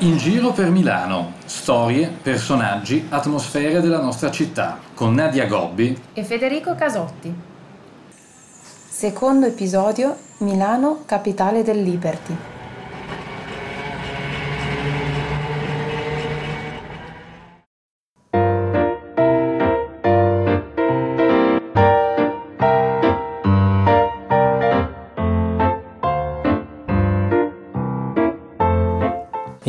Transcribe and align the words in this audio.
In 0.00 0.16
giro 0.16 0.52
per 0.52 0.70
Milano, 0.70 1.32
storie, 1.44 2.08
personaggi, 2.22 3.06
atmosfere 3.08 3.80
della 3.80 4.00
nostra 4.00 4.30
città, 4.30 4.78
con 4.94 5.12
Nadia 5.12 5.46
Gobbi 5.46 6.00
e 6.12 6.22
Federico 6.22 6.76
Casotti. 6.76 7.34
Secondo 8.88 9.46
episodio, 9.46 10.16
Milano, 10.38 11.02
capitale 11.04 11.64
del 11.64 11.82
Liberty. 11.82 12.57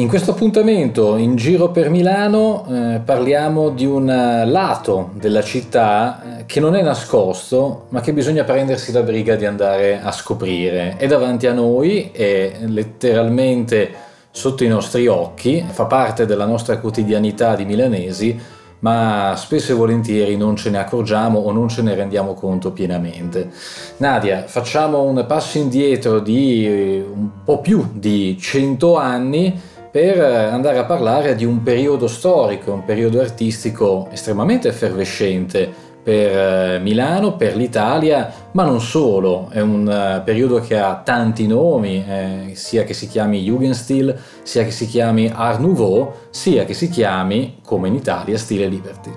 Questo 0.10 0.32
appuntamento 0.32 1.18
in 1.18 1.36
giro 1.36 1.70
per 1.70 1.92
Milano 1.92 2.66
eh, 2.68 3.00
parliamo 3.06 3.70
di 3.70 3.86
un 3.86 4.08
lato 4.08 5.12
della 5.14 5.44
città 5.44 6.40
eh, 6.40 6.46
che 6.48 6.60
non 6.60 6.74
è 6.74 6.82
nascosto 6.82 7.86
ma 7.90 8.02
che 8.02 8.12
bisogna 8.12 8.44
prendersi 8.44 8.92
la 8.92 9.04
briga 9.04 9.36
di 9.36 9.46
andare 9.46 10.02
a 10.02 10.12
scoprire. 10.12 10.96
È 10.98 11.06
davanti 11.06 11.46
a 11.46 11.54
noi, 11.54 12.10
è 12.12 12.58
letteralmente 12.66 13.92
sotto 14.32 14.64
i 14.64 14.68
nostri 14.68 15.06
occhi, 15.06 15.64
fa 15.70 15.86
parte 15.86 16.26
della 16.26 16.46
nostra 16.46 16.80
quotidianità 16.80 17.56
di 17.56 17.66
milanesi 17.66 18.40
ma 18.80 19.36
spesso 19.38 19.74
e 19.74 19.76
volentieri 19.76 20.38
non 20.38 20.56
ce 20.56 20.72
ne 20.72 20.80
accorgiamo 20.80 21.38
o 21.38 21.52
non 21.52 21.68
ce 21.68 21.84
ne 21.84 21.94
rendiamo 21.94 22.34
conto 22.34 22.72
pienamente. 22.72 23.52
Nadia, 23.98 24.46
facciamo 24.48 25.04
un 25.04 25.24
passo 25.28 25.60
indietro 25.60 26.20
di 26.20 27.04
un 27.14 27.44
po' 27.44 27.60
più 27.60 27.90
di 27.94 28.38
100 28.40 28.96
anni 28.96 29.62
per 29.92 30.20
andare 30.20 30.78
a 30.78 30.86
parlare 30.86 31.36
di 31.36 31.46
un 31.46 31.64
periodo 31.64 32.08
storico, 32.08 32.72
un 32.72 32.86
periodo 32.86 33.20
artistico 33.20 34.08
estremamente 34.12 34.68
effervescente 34.68 35.88
per 36.02 36.76
eh, 36.76 36.80
Milano, 36.80 37.36
per 37.36 37.56
l'Italia, 37.56 38.32
ma 38.52 38.64
non 38.64 38.80
solo, 38.82 39.50
è 39.52 39.60
un 39.60 39.88
eh, 39.90 40.22
periodo 40.24 40.60
che 40.60 40.78
ha 40.78 41.02
tanti 41.04 41.46
nomi, 41.46 42.04
eh, 42.08 42.52
sia 42.56 42.84
che 42.84 42.94
si 42.94 43.08
chiami 43.08 43.42
Jugendstil, 43.42 44.16
sia 44.44 44.64
che 44.64 44.72
si 44.72 44.88
chiami 44.88 45.32
Art 45.34 45.60
Nouveau, 45.60 46.12
sia 46.30 46.66
che 46.66 46.74
si 46.74 46.90
chiami, 46.90 47.60
come 47.66 47.88
in 47.88 47.96
Italia, 47.96 48.38
stile 48.38 48.68
Liberty. 48.68 49.12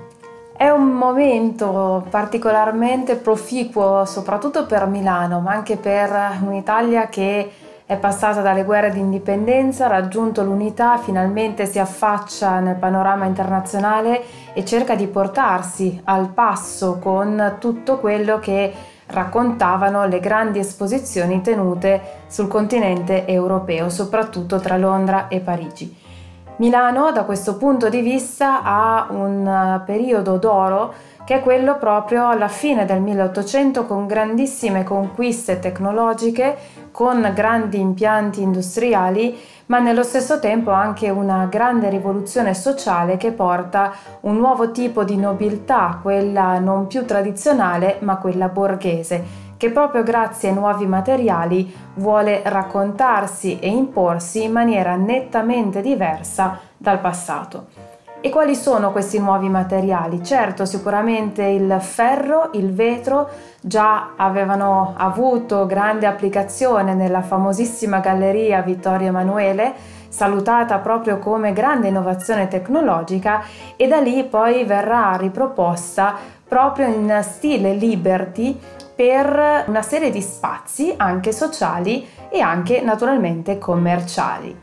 È 0.55 0.69
un 0.69 0.91
momento 0.91 2.05
particolarmente 2.09 3.15
proficuo, 3.15 4.05
soprattutto 4.05 4.65
per 4.65 4.85
Milano, 4.85 5.39
ma 5.39 5.51
anche 5.51 5.77
per 5.77 6.39
un'Italia 6.45 7.07
che 7.07 7.49
è 7.85 7.97
passata 7.97 8.41
dalle 8.41 8.63
guerre 8.63 8.91
di 8.91 8.99
indipendenza, 8.99 9.85
ha 9.85 9.89
raggiunto 9.89 10.43
l'unità, 10.43 10.97
finalmente 10.97 11.65
si 11.65 11.79
affaccia 11.79 12.59
nel 12.59 12.75
panorama 12.75 13.25
internazionale 13.25 14.21
e 14.53 14.63
cerca 14.63 14.95
di 14.95 15.07
portarsi 15.07 16.01
al 16.05 16.29
passo 16.29 16.97
con 16.99 17.55
tutto 17.59 17.99
quello 17.99 18.39
che 18.39 18.73
raccontavano 19.07 20.05
le 20.05 20.19
grandi 20.19 20.59
esposizioni 20.59 21.41
tenute 21.41 22.21
sul 22.27 22.47
continente 22.47 23.27
europeo, 23.27 23.89
soprattutto 23.89 24.59
tra 24.59 24.77
Londra 24.77 25.27
e 25.27 25.39
Parigi. 25.39 26.01
Milano 26.55 27.11
da 27.11 27.23
questo 27.23 27.57
punto 27.57 27.89
di 27.89 28.01
vista 28.01 28.61
ha 28.63 29.07
un 29.09 29.81
periodo 29.85 30.37
d'oro 30.37 30.93
che 31.25 31.35
è 31.35 31.39
quello 31.39 31.77
proprio 31.77 32.27
alla 32.27 32.47
fine 32.47 32.85
del 32.85 33.01
1800 33.01 33.85
con 33.85 34.07
grandissime 34.07 34.83
conquiste 34.83 35.59
tecnologiche, 35.59 36.57
con 36.91 37.31
grandi 37.33 37.79
impianti 37.79 38.41
industriali, 38.41 39.37
ma 39.67 39.79
nello 39.79 40.03
stesso 40.03 40.39
tempo 40.39 40.71
anche 40.71 41.09
una 41.09 41.45
grande 41.45 41.89
rivoluzione 41.89 42.53
sociale 42.53 43.17
che 43.17 43.31
porta 43.31 43.93
un 44.21 44.35
nuovo 44.35 44.71
tipo 44.71 45.03
di 45.03 45.15
nobiltà, 45.15 45.99
quella 46.01 46.59
non 46.59 46.87
più 46.87 47.05
tradizionale, 47.05 47.97
ma 47.99 48.17
quella 48.17 48.49
borghese, 48.49 49.23
che 49.55 49.69
proprio 49.71 50.03
grazie 50.03 50.49
ai 50.49 50.55
nuovi 50.55 50.85
materiali 50.85 51.73
vuole 51.95 52.41
raccontarsi 52.43 53.59
e 53.59 53.69
imporsi 53.69 54.43
in 54.43 54.51
maniera 54.51 54.97
nettamente 54.97 55.81
diversa 55.81 56.59
dal 56.77 56.99
passato. 56.99 57.92
E 58.25 58.29
quali 58.29 58.55
sono 58.55 58.93
questi 58.93 59.19
nuovi 59.19 59.49
materiali? 59.49 60.23
Certo, 60.23 60.63
sicuramente 60.63 61.43
il 61.43 61.75
ferro, 61.81 62.51
il 62.53 62.71
vetro 62.71 63.27
già 63.59 64.11
avevano 64.15 64.93
avuto 64.95 65.65
grande 65.65 66.05
applicazione 66.05 66.93
nella 66.93 67.21
famosissima 67.21 67.99
galleria 67.99 68.61
Vittorio 68.61 69.07
Emanuele, 69.07 69.73
salutata 70.07 70.77
proprio 70.77 71.19
come 71.19 71.51
grande 71.51 71.89
innovazione 71.89 72.47
tecnologica 72.47 73.43
e 73.75 73.89
da 73.89 73.99
lì 73.99 74.23
poi 74.23 74.63
verrà 74.63 75.17
riproposta 75.17 76.15
proprio 76.47 76.87
in 76.87 77.19
stile 77.23 77.73
Liberty 77.73 78.57
per 78.95 79.65
una 79.67 79.81
serie 79.81 80.11
di 80.11 80.21
spazi 80.21 80.93
anche 80.95 81.33
sociali 81.33 82.07
e 82.29 82.39
anche 82.39 82.79
naturalmente 82.79 83.57
commerciali. 83.57 84.62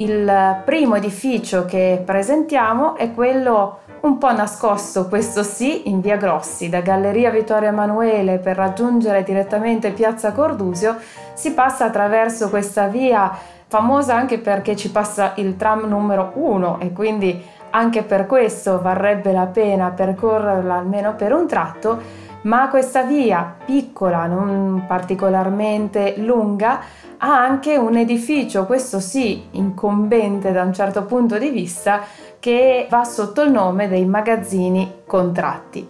Il 0.00 0.62
primo 0.64 0.94
edificio 0.94 1.64
che 1.64 2.00
presentiamo 2.06 2.94
è 2.94 3.12
quello 3.12 3.80
un 4.02 4.16
po' 4.16 4.32
nascosto, 4.32 5.08
questo 5.08 5.42
sì, 5.42 5.88
in 5.88 6.00
via 6.00 6.16
Grossi, 6.16 6.68
da 6.68 6.82
Galleria 6.82 7.32
Vittorio 7.32 7.70
Emanuele 7.70 8.38
per 8.38 8.54
raggiungere 8.54 9.24
direttamente 9.24 9.90
Piazza 9.90 10.30
Cordusio, 10.30 10.98
si 11.34 11.50
passa 11.50 11.86
attraverso 11.86 12.48
questa 12.48 12.86
via 12.86 13.36
famosa 13.66 14.14
anche 14.14 14.38
perché 14.38 14.76
ci 14.76 14.92
passa 14.92 15.32
il 15.34 15.56
tram 15.56 15.88
numero 15.88 16.30
1 16.34 16.78
e 16.78 16.92
quindi 16.92 17.44
anche 17.70 18.04
per 18.04 18.26
questo 18.26 18.80
varrebbe 18.80 19.32
la 19.32 19.46
pena 19.46 19.90
percorrerla 19.90 20.76
almeno 20.76 21.16
per 21.16 21.32
un 21.32 21.48
tratto, 21.48 22.00
ma 22.42 22.68
questa 22.68 23.02
via 23.02 23.56
piccola, 23.64 24.26
non 24.26 24.84
particolarmente 24.86 26.14
lunga, 26.18 26.80
ha 27.18 27.38
anche 27.40 27.76
un 27.76 27.96
edificio, 27.96 28.66
questo 28.66 29.00
sì, 29.00 29.48
incombente 29.52 30.52
da 30.52 30.62
un 30.62 30.72
certo 30.72 31.04
punto 31.04 31.38
di 31.38 31.50
vista, 31.50 32.02
che 32.38 32.86
va 32.88 33.04
sotto 33.04 33.42
il 33.42 33.50
nome 33.50 33.88
dei 33.88 34.04
magazzini 34.04 35.02
contratti. 35.06 35.86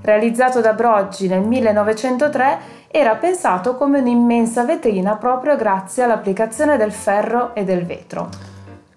Realizzato 0.00 0.60
da 0.60 0.72
Broggi 0.72 1.28
nel 1.28 1.42
1903, 1.42 2.58
era 2.88 3.14
pensato 3.14 3.76
come 3.76 4.00
un'immensa 4.00 4.64
vetrina 4.64 5.16
proprio 5.16 5.56
grazie 5.56 6.02
all'applicazione 6.02 6.76
del 6.76 6.92
ferro 6.92 7.54
e 7.54 7.62
del 7.64 7.86
vetro. 7.86 8.51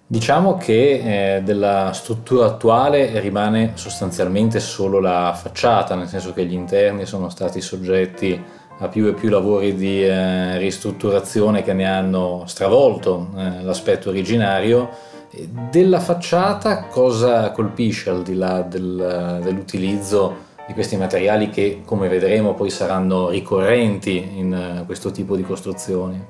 Diciamo 0.07 0.55
che 0.55 1.38
eh, 1.38 1.41
della 1.41 1.91
struttura 1.91 2.45
attuale 2.45 3.19
rimane 3.19 3.71
sostanzialmente 3.73 4.59
solo 4.59 4.99
la 4.99 5.33
facciata, 5.33 5.95
nel 5.95 6.07
senso 6.07 6.31
che 6.31 6.45
gli 6.45 6.53
interni 6.53 7.07
sono 7.07 7.29
stati 7.29 7.59
soggetti 7.59 8.39
a 8.77 8.88
più 8.88 9.07
e 9.07 9.13
più 9.13 9.29
lavori 9.29 9.73
di 9.73 10.05
eh, 10.05 10.59
ristrutturazione 10.59 11.63
che 11.63 11.73
ne 11.73 11.88
hanno 11.88 12.43
stravolto 12.45 13.29
eh, 13.35 13.63
l'aspetto 13.63 14.09
originario. 14.09 14.89
Della 15.71 15.99
facciata 15.99 16.83
cosa 16.83 17.49
colpisce 17.49 18.11
al 18.11 18.22
di 18.22 18.35
là 18.35 18.61
del, 18.61 19.39
dell'utilizzo 19.43 20.53
di 20.67 20.73
questi 20.73 20.97
materiali 20.97 21.49
che 21.49 21.81
come 21.83 22.07
vedremo 22.09 22.53
poi 22.53 22.69
saranno 22.69 23.29
ricorrenti 23.29 24.33
in 24.35 24.79
uh, 24.81 24.85
questo 24.85 25.11
tipo 25.11 25.35
di 25.35 25.43
costruzioni? 25.43 26.23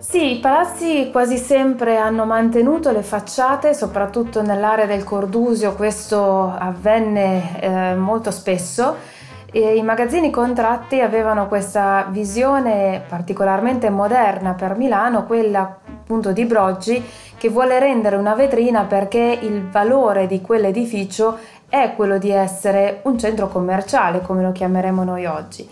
Sì, 0.00 0.36
i 0.36 0.40
palazzi 0.40 1.10
quasi 1.12 1.36
sempre 1.36 1.98
hanno 1.98 2.24
mantenuto 2.24 2.90
le 2.90 3.02
facciate, 3.02 3.74
soprattutto 3.74 4.40
nell'area 4.40 4.86
del 4.86 5.04
Cordusio 5.04 5.74
questo 5.74 6.50
avvenne 6.50 7.60
eh, 7.60 7.94
molto 7.96 8.30
spesso 8.30 8.96
e 9.52 9.76
I 9.76 9.82
magazzini 9.82 10.30
contratti 10.30 11.00
avevano 11.00 11.48
questa 11.48 12.06
visione 12.08 13.02
particolarmente 13.06 13.90
moderna 13.90 14.54
per 14.54 14.74
Milano, 14.76 15.26
quella 15.26 15.60
appunto 15.60 16.32
di 16.32 16.46
Broggi, 16.46 17.04
che 17.36 17.48
vuole 17.50 17.78
rendere 17.78 18.16
una 18.16 18.34
vetrina 18.34 18.84
perché 18.84 19.38
il 19.42 19.68
valore 19.68 20.26
di 20.26 20.40
quell'edificio 20.40 21.38
è 21.68 21.92
quello 21.94 22.16
di 22.16 22.30
essere 22.30 23.00
un 23.04 23.18
centro 23.18 23.48
commerciale, 23.48 24.22
come 24.22 24.42
lo 24.42 24.52
chiameremo 24.52 25.04
noi 25.04 25.26
oggi. 25.26 25.68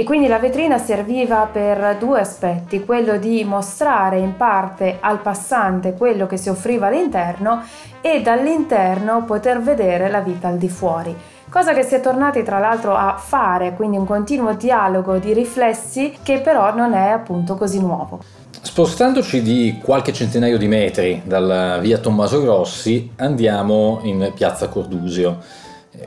E 0.00 0.04
quindi 0.04 0.28
la 0.28 0.38
vetrina 0.38 0.78
serviva 0.78 1.48
per 1.52 1.96
due 1.98 2.20
aspetti, 2.20 2.84
quello 2.84 3.16
di 3.16 3.42
mostrare 3.42 4.20
in 4.20 4.36
parte 4.36 4.98
al 5.00 5.18
passante 5.18 5.94
quello 5.94 6.28
che 6.28 6.36
si 6.36 6.48
offriva 6.48 6.86
all'interno 6.86 7.64
e 8.00 8.22
dall'interno 8.22 9.24
poter 9.24 9.60
vedere 9.60 10.08
la 10.08 10.20
vita 10.20 10.46
al 10.46 10.56
di 10.56 10.68
fuori 10.68 11.16
cosa 11.50 11.72
che 11.72 11.82
si 11.82 11.94
è 11.94 12.00
tornati 12.00 12.42
tra 12.42 12.58
l'altro 12.58 12.94
a 12.94 13.16
fare, 13.16 13.74
quindi 13.74 13.96
un 13.96 14.04
continuo 14.04 14.52
dialogo 14.52 15.16
di 15.16 15.32
riflessi 15.32 16.14
che 16.22 16.40
però 16.40 16.74
non 16.74 16.92
è 16.92 17.08
appunto 17.08 17.56
così 17.56 17.80
nuovo. 17.80 18.20
Spostandoci 18.60 19.40
di 19.40 19.80
qualche 19.82 20.12
centinaio 20.12 20.58
di 20.58 20.68
metri 20.68 21.22
dalla 21.24 21.78
via 21.78 21.98
Tommaso 21.98 22.42
Grossi 22.42 23.12
andiamo 23.16 24.00
in 24.02 24.30
piazza 24.34 24.68
Cordusio. 24.68 25.38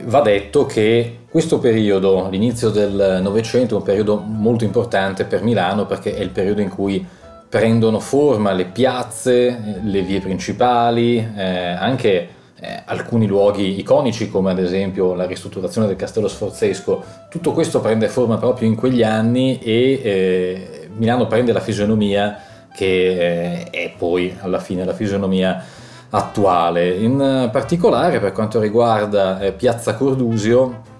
Va 0.00 0.20
detto 0.20 0.66
che 0.66 1.18
questo 1.28 1.58
periodo, 1.58 2.28
l'inizio 2.30 2.70
del 2.70 3.20
Novecento, 3.22 3.74
è 3.74 3.78
un 3.78 3.84
periodo 3.84 4.16
molto 4.16 4.64
importante 4.64 5.24
per 5.24 5.42
Milano 5.42 5.86
perché 5.86 6.14
è 6.14 6.20
il 6.20 6.30
periodo 6.30 6.60
in 6.60 6.68
cui 6.68 7.06
prendono 7.48 8.00
forma 8.00 8.52
le 8.52 8.64
piazze, 8.64 9.80
le 9.82 10.02
vie 10.02 10.20
principali, 10.20 11.18
eh, 11.18 11.42
anche 11.42 12.28
eh, 12.58 12.82
alcuni 12.86 13.26
luoghi 13.26 13.78
iconici 13.78 14.30
come 14.30 14.52
ad 14.52 14.58
esempio 14.58 15.14
la 15.14 15.26
ristrutturazione 15.26 15.86
del 15.86 15.96
castello 15.96 16.28
sforzesco. 16.28 17.04
Tutto 17.28 17.52
questo 17.52 17.80
prende 17.80 18.08
forma 18.08 18.38
proprio 18.38 18.68
in 18.68 18.74
quegli 18.74 19.02
anni 19.02 19.58
e 19.58 20.00
eh, 20.02 20.88
Milano 20.96 21.26
prende 21.26 21.52
la 21.52 21.60
fisionomia 21.60 22.38
che 22.74 23.66
eh, 23.66 23.70
è 23.70 23.92
poi 23.98 24.34
alla 24.40 24.58
fine 24.58 24.84
la 24.84 24.94
fisionomia 24.94 25.62
attuale. 26.14 26.94
In 26.96 27.48
particolare 27.50 28.20
per 28.20 28.32
quanto 28.32 28.60
riguarda 28.60 29.40
eh, 29.40 29.52
Piazza 29.52 29.94
Cordusio, 29.94 30.90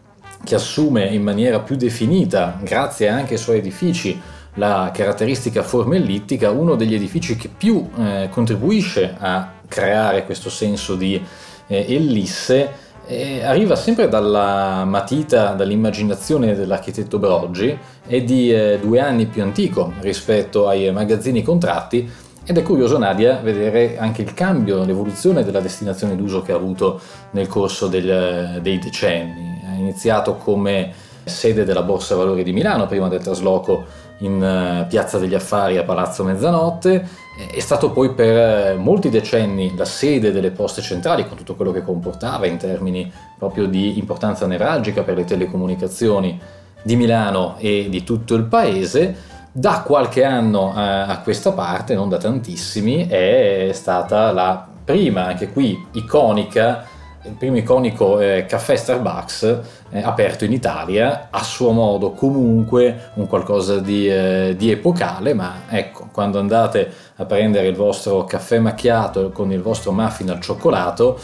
che 0.45 0.55
assume 0.55 1.07
in 1.07 1.23
maniera 1.23 1.61
più 1.61 1.77
definita, 1.77 2.59
grazie 2.63 3.09
anche 3.09 3.35
ai 3.35 3.41
suoi 3.41 3.59
edifici, 3.59 4.21
la 4.57 4.91
caratteristica 4.93 5.63
forma 5.63 5.95
ellittica, 5.95 6.51
uno 6.51 6.75
degli 6.75 6.95
edifici 6.95 7.37
che 7.37 7.49
più 7.49 7.89
eh, 7.97 8.29
contribuisce 8.31 9.15
a 9.19 9.51
creare 9.67 10.25
questo 10.25 10.51
senso 10.51 10.95
di 10.95 11.23
eh, 11.67 11.87
ellisse, 11.95 12.91
eh, 13.07 13.43
arriva 13.45 13.77
sempre 13.77 14.09
dalla 14.09 14.85
matita, 14.85 15.53
dall'immaginazione 15.53 16.55
dell'architetto 16.55 17.19
Broggi, 17.19 17.77
è 18.07 18.23
di 18.23 18.53
eh, 18.53 18.79
due 18.81 19.01
anni 19.01 19.27
più 19.27 19.43
antico 19.43 19.93
rispetto 20.01 20.69
ai 20.69 20.91
magazzini 20.93 21.43
contratti 21.43 22.11
ed 22.45 22.59
è 22.59 22.63
curioso 22.63 22.99
Nadia 22.99 23.39
vedere 23.41 23.99
anche 23.99 24.23
il 24.23 24.35
cambio, 24.35 24.85
l'evoluzione 24.85 25.45
della 25.45 25.61
destinazione 25.61 26.17
d'uso 26.17 26.43
che 26.43 26.53
ha 26.53 26.57
avuto 26.57 27.01
nel 27.31 27.47
corso 27.47 27.87
del, 27.87 28.59
dei 28.61 28.79
decenni. 28.79 29.63
Ha 29.69 29.75
iniziato 29.75 30.35
come 30.37 30.93
sede 31.25 31.65
della 31.65 31.83
Borsa 31.83 32.17
Valori 32.17 32.43
di 32.43 32.53
Milano 32.53 32.87
prima 32.87 33.09
del 33.09 33.23
trasloco 33.23 33.85
in 34.19 34.43
eh, 34.43 34.87
Piazza 34.89 35.19
degli 35.19 35.35
Affari 35.35 35.77
a 35.77 35.85
Palazzo 35.85 36.25
Mezzanotte, 36.25 37.09
è 37.53 37.61
stato 37.61 37.91
poi 37.91 38.13
per 38.13 38.37
eh, 38.37 38.75
molti 38.75 39.09
decenni 39.09 39.75
la 39.77 39.85
sede 39.85 40.33
delle 40.33 40.51
poste 40.51 40.83
centrali 40.83 41.27
con 41.27 41.37
tutto 41.37 41.55
quello 41.55 41.73
che 41.73 41.83
comportava 41.83 42.47
in 42.47 42.57
termini 42.57 43.11
proprio 43.39 43.67
di 43.67 43.99
importanza 43.99 44.47
nevralgica 44.47 45.03
per 45.03 45.17
le 45.17 45.25
telecomunicazioni 45.25 46.39
di 46.83 46.97
Milano 46.97 47.57
e 47.59 47.87
di 47.89 48.03
tutto 48.03 48.35
il 48.35 48.45
paese 48.45 49.31
da 49.53 49.83
qualche 49.85 50.25
anno 50.25 50.73
a, 50.75 51.07
a 51.07 51.21
questa 51.21 51.53
parte, 51.53 51.95
non 51.95 52.09
da 52.09 52.17
tantissimi, 52.17 53.07
è 53.07 53.71
stata 53.73 54.33
la 54.33 54.67
prima, 54.85 55.27
anche 55.27 55.53
qui 55.53 55.87
iconica, 55.93 56.87
il 57.25 57.35
primo 57.35 57.57
iconico 57.57 58.19
eh, 58.19 58.47
caffè 58.49 58.75
Starbucks 58.75 59.61
eh, 59.91 60.03
aperto 60.03 60.45
in 60.45 60.53
Italia, 60.53 61.29
a 61.31 61.43
suo 61.45 61.71
modo 61.71 62.13
comunque 62.13 63.11
un 63.15 63.29
qualcosa 63.29 63.79
di, 63.79 64.09
eh, 64.09 64.55
di, 64.57 64.73
epocale, 64.73 65.33
ma 65.35 65.63
ecco, 65.69 66.09
quando 66.11 66.41
andate 66.41 66.91
a 67.17 67.25
prendere 67.25 67.69
il 67.69 67.77
vostro 67.77 68.25
caffè 68.25 68.59
macchiato 68.59 69.31
con 69.31 69.53
il 69.53 69.63
vostro 69.63 69.93
muffin 69.93 70.31
al 70.31 70.41
cioccolato, 70.41 71.21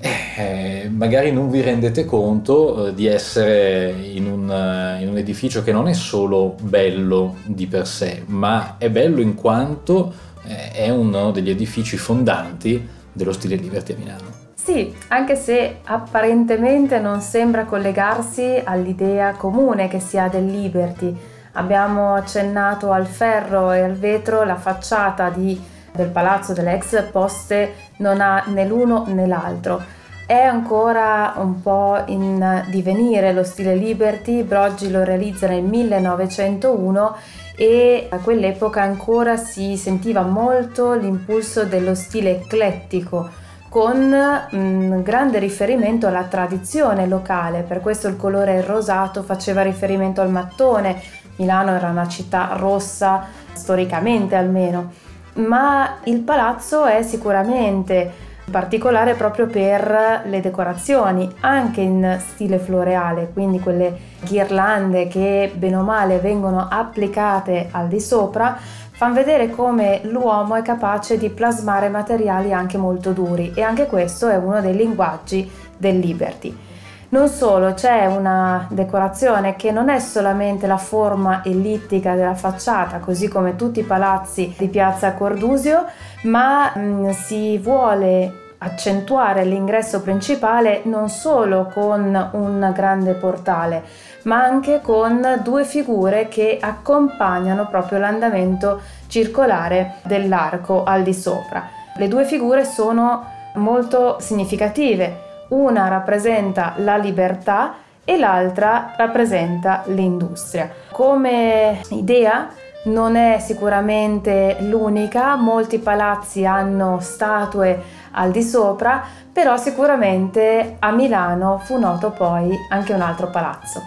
eh, 0.00 0.88
magari 0.92 1.32
non 1.32 1.50
vi 1.50 1.60
rendete 1.60 2.04
conto 2.04 2.86
eh, 2.86 2.94
di 2.94 3.06
essere 3.06 3.90
in 3.90 4.30
un, 4.30 4.50
eh, 4.50 5.02
in 5.02 5.08
un, 5.08 5.16
edificio 5.16 5.62
che 5.64 5.72
non 5.72 5.88
è 5.88 5.92
solo 5.92 6.54
bello 6.60 7.36
di 7.44 7.66
per 7.66 7.86
sé, 7.86 8.22
ma 8.26 8.76
è 8.78 8.88
bello 8.90 9.20
in 9.20 9.34
quanto 9.34 10.12
eh, 10.44 10.70
è 10.70 10.90
uno 10.90 11.32
degli 11.32 11.50
edifici 11.50 11.96
fondanti 11.96 12.86
dello 13.12 13.32
stile 13.32 13.56
Liberty 13.56 13.94
a 13.94 13.96
Milano. 13.98 14.46
Sì, 14.54 14.94
anche 15.08 15.34
se 15.34 15.78
apparentemente 15.84 17.00
non 17.00 17.20
sembra 17.20 17.64
collegarsi 17.64 18.60
all'idea 18.62 19.32
comune 19.32 19.88
che 19.88 19.98
si 19.98 20.18
ha 20.18 20.28
del 20.28 20.46
Liberty. 20.46 21.16
Abbiamo 21.52 22.14
accennato 22.14 22.92
al 22.92 23.06
ferro 23.06 23.72
e 23.72 23.80
al 23.80 23.94
vetro, 23.94 24.44
la 24.44 24.56
facciata 24.56 25.30
di 25.30 25.58
del 25.92 26.08
palazzo 26.08 26.52
delle 26.52 26.74
ex 26.74 27.02
poste 27.10 27.74
non 27.98 28.20
ha 28.20 28.44
né 28.46 28.66
l'uno 28.66 29.04
né 29.06 29.26
l'altro. 29.26 29.82
È 30.26 30.40
ancora 30.40 31.34
un 31.36 31.62
po' 31.62 32.02
in 32.06 32.64
divenire 32.70 33.32
lo 33.32 33.44
stile 33.44 33.74
Liberty, 33.74 34.42
Broggi 34.42 34.90
lo 34.90 35.02
realizza 35.02 35.48
nel 35.48 35.62
1901 35.62 37.16
e 37.56 38.08
a 38.10 38.18
quell'epoca 38.18 38.82
ancora 38.82 39.36
si 39.36 39.76
sentiva 39.76 40.20
molto 40.22 40.92
l'impulso 40.92 41.64
dello 41.64 41.94
stile 41.94 42.32
eclettico 42.32 43.46
con 43.68 44.14
un 44.50 45.02
grande 45.02 45.38
riferimento 45.38 46.06
alla 46.06 46.24
tradizione 46.24 47.06
locale, 47.06 47.62
per 47.62 47.80
questo 47.80 48.08
il 48.08 48.16
colore 48.16 48.62
rosato 48.62 49.22
faceva 49.22 49.62
riferimento 49.62 50.20
al 50.20 50.30
mattone, 50.30 51.00
Milano 51.36 51.72
era 51.72 51.88
una 51.88 52.08
città 52.08 52.50
rossa 52.52 53.26
storicamente 53.52 54.34
almeno 54.34 54.92
ma 55.38 55.96
il 56.04 56.20
palazzo 56.20 56.84
è 56.84 57.02
sicuramente 57.02 58.26
particolare 58.50 59.14
proprio 59.14 59.46
per 59.46 60.22
le 60.24 60.40
decorazioni, 60.40 61.30
anche 61.40 61.80
in 61.80 62.18
stile 62.20 62.58
floreale, 62.58 63.30
quindi 63.32 63.60
quelle 63.60 63.96
ghirlande 64.22 65.06
che 65.06 65.52
bene 65.54 65.76
o 65.76 65.82
male 65.82 66.18
vengono 66.18 66.66
applicate 66.70 67.68
al 67.70 67.88
di 67.88 68.00
sopra, 68.00 68.56
fanno 68.90 69.14
vedere 69.14 69.50
come 69.50 70.00
l'uomo 70.04 70.56
è 70.56 70.62
capace 70.62 71.18
di 71.18 71.28
plasmare 71.28 71.88
materiali 71.88 72.52
anche 72.52 72.78
molto 72.78 73.12
duri 73.12 73.52
e 73.54 73.62
anche 73.62 73.86
questo 73.86 74.28
è 74.28 74.36
uno 74.36 74.60
dei 74.60 74.74
linguaggi 74.74 75.48
del 75.76 75.98
Liberty. 75.98 76.66
Non 77.10 77.28
solo, 77.28 77.72
c'è 77.72 78.04
una 78.04 78.66
decorazione 78.68 79.56
che 79.56 79.72
non 79.72 79.88
è 79.88 79.98
solamente 79.98 80.66
la 80.66 80.76
forma 80.76 81.42
ellittica 81.42 82.14
della 82.14 82.34
facciata, 82.34 82.98
così 82.98 83.28
come 83.28 83.56
tutti 83.56 83.80
i 83.80 83.84
palazzi 83.84 84.54
di 84.58 84.68
piazza 84.68 85.14
Cordusio, 85.14 85.86
ma 86.24 86.70
mh, 86.74 86.80
mm, 86.80 87.08
si 87.12 87.56
vuole 87.56 88.46
accentuare 88.58 89.44
l'ingresso 89.44 90.02
principale 90.02 90.82
non 90.84 91.08
solo 91.08 91.70
con 91.72 92.30
un 92.32 92.72
grande 92.74 93.14
portale, 93.14 93.84
ma 94.24 94.42
anche 94.42 94.82
con 94.82 95.40
due 95.42 95.64
figure 95.64 96.28
che 96.28 96.58
accompagnano 96.60 97.68
proprio 97.68 98.00
l'andamento 98.00 98.82
circolare 99.06 99.94
dell'arco 100.02 100.84
al 100.84 101.02
di 101.04 101.14
sopra. 101.14 101.66
Le 101.96 102.06
due 102.06 102.26
figure 102.26 102.66
sono 102.66 103.24
molto 103.54 104.18
significative 104.20 105.27
una 105.48 105.88
rappresenta 105.88 106.74
la 106.76 106.96
libertà 106.96 107.74
e 108.04 108.18
l'altra 108.18 108.94
rappresenta 108.96 109.82
l'industria. 109.86 110.70
Come 110.90 111.80
idea 111.90 112.48
non 112.84 113.16
è 113.16 113.38
sicuramente 113.38 114.56
l'unica, 114.60 115.34
molti 115.36 115.78
palazzi 115.78 116.46
hanno 116.46 117.00
statue 117.00 117.82
al 118.12 118.30
di 118.30 118.42
sopra, 118.42 119.04
però 119.30 119.56
sicuramente 119.56 120.76
a 120.78 120.90
Milano 120.90 121.58
fu 121.62 121.78
noto 121.78 122.10
poi 122.10 122.56
anche 122.70 122.92
un 122.94 123.02
altro 123.02 123.28
palazzo. 123.28 123.82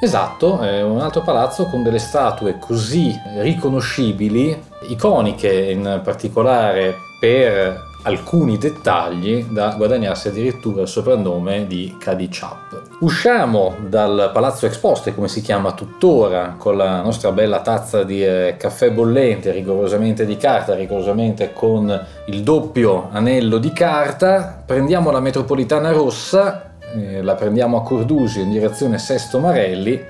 Esatto, 0.00 0.60
è 0.60 0.82
un 0.82 1.00
altro 1.00 1.22
palazzo 1.22 1.66
con 1.66 1.82
delle 1.82 1.98
statue 1.98 2.58
così 2.58 3.20
riconoscibili, 3.38 4.56
iconiche 4.88 5.70
in 5.70 6.00
particolare 6.02 6.94
per 7.20 7.87
alcuni 8.02 8.58
dettagli 8.58 9.44
da 9.44 9.74
guadagnarsi 9.76 10.28
addirittura 10.28 10.82
il 10.82 10.88
soprannome 10.88 11.66
di 11.66 11.96
Chap. 11.98 12.82
Usciamo 13.00 13.76
dal 13.86 14.30
Palazzo 14.32 14.66
Exposte, 14.66 15.14
come 15.14 15.28
si 15.28 15.40
chiama 15.40 15.72
tuttora, 15.72 16.54
con 16.58 16.76
la 16.76 17.00
nostra 17.00 17.32
bella 17.32 17.60
tazza 17.60 18.04
di 18.04 18.24
eh, 18.24 18.56
caffè 18.58 18.90
bollente, 18.90 19.50
rigorosamente 19.50 20.24
di 20.24 20.36
carta, 20.36 20.74
rigorosamente 20.74 21.52
con 21.52 22.06
il 22.26 22.42
doppio 22.42 23.08
anello 23.10 23.58
di 23.58 23.72
carta, 23.72 24.62
prendiamo 24.64 25.10
la 25.10 25.20
metropolitana 25.20 25.92
rossa, 25.92 26.72
eh, 26.94 27.22
la 27.22 27.34
prendiamo 27.34 27.76
a 27.78 27.82
Cordusio 27.82 28.42
in 28.42 28.50
direzione 28.50 28.98
Sesto 28.98 29.38
Marelli, 29.38 30.00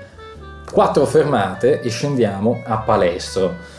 quattro 0.71 1.05
fermate 1.05 1.81
e 1.81 1.89
scendiamo 1.89 2.61
a 2.65 2.77
Palestro 2.77 3.77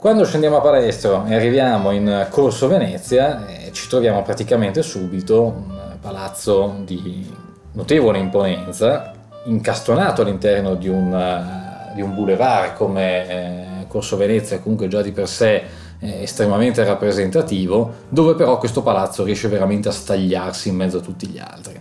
quando 0.00 0.24
scendiamo 0.24 0.56
a 0.56 0.60
Palestro 0.62 1.26
e 1.26 1.34
arriviamo 1.34 1.90
in 1.90 2.26
Corso 2.30 2.68
Venezia, 2.68 3.46
eh, 3.46 3.70
ci 3.70 3.86
troviamo 3.86 4.22
praticamente 4.22 4.82
subito 4.82 5.42
un 5.42 5.98
palazzo 6.00 6.76
di 6.86 7.30
notevole 7.72 8.18
imponenza, 8.18 9.12
incastonato 9.44 10.22
all'interno 10.22 10.74
di 10.74 10.88
un, 10.88 11.12
uh, 11.12 11.94
di 11.94 12.00
un 12.00 12.14
boulevard 12.14 12.76
come 12.76 13.28
eh, 13.28 13.86
Corso 13.88 14.16
Venezia, 14.16 14.58
comunque 14.60 14.88
già 14.88 15.02
di 15.02 15.12
per 15.12 15.28
sé 15.28 15.64
eh, 15.98 16.22
estremamente 16.22 16.82
rappresentativo, 16.82 17.92
dove 18.08 18.34
però 18.34 18.56
questo 18.56 18.82
palazzo 18.82 19.22
riesce 19.22 19.48
veramente 19.48 19.90
a 19.90 19.92
stagliarsi 19.92 20.70
in 20.70 20.76
mezzo 20.76 20.96
a 20.96 21.02
tutti 21.02 21.26
gli 21.26 21.38
altri. 21.38 21.78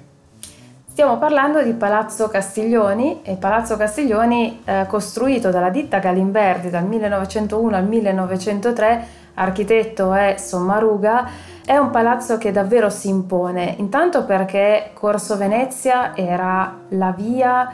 Stiamo 1.00 1.18
parlando 1.18 1.64
di 1.64 1.72
Palazzo 1.72 2.28
Castiglioni 2.28 3.22
e 3.24 3.36
Palazzo 3.36 3.78
Castiglioni 3.78 4.64
eh, 4.66 4.86
costruito 4.86 5.50
dalla 5.50 5.70
ditta 5.70 6.00
Galimberti 6.00 6.70
dal 6.70 6.86
1901 6.86 7.74
al 7.74 7.88
1903, 7.88 9.08
architetto 9.36 10.14
è 10.14 10.36
Sommaruga, 10.38 11.26
è 11.66 11.78
un 11.78 11.90
palazzo 11.90 12.38
che 12.38 12.52
davvero 12.52 12.90
si 12.90 13.08
impone, 13.08 13.76
intanto 13.78 14.26
perché 14.26 14.90
Corso 14.92 15.38
Venezia 15.38 16.14
era 16.18 16.80
la 16.90 17.14
via 17.16 17.74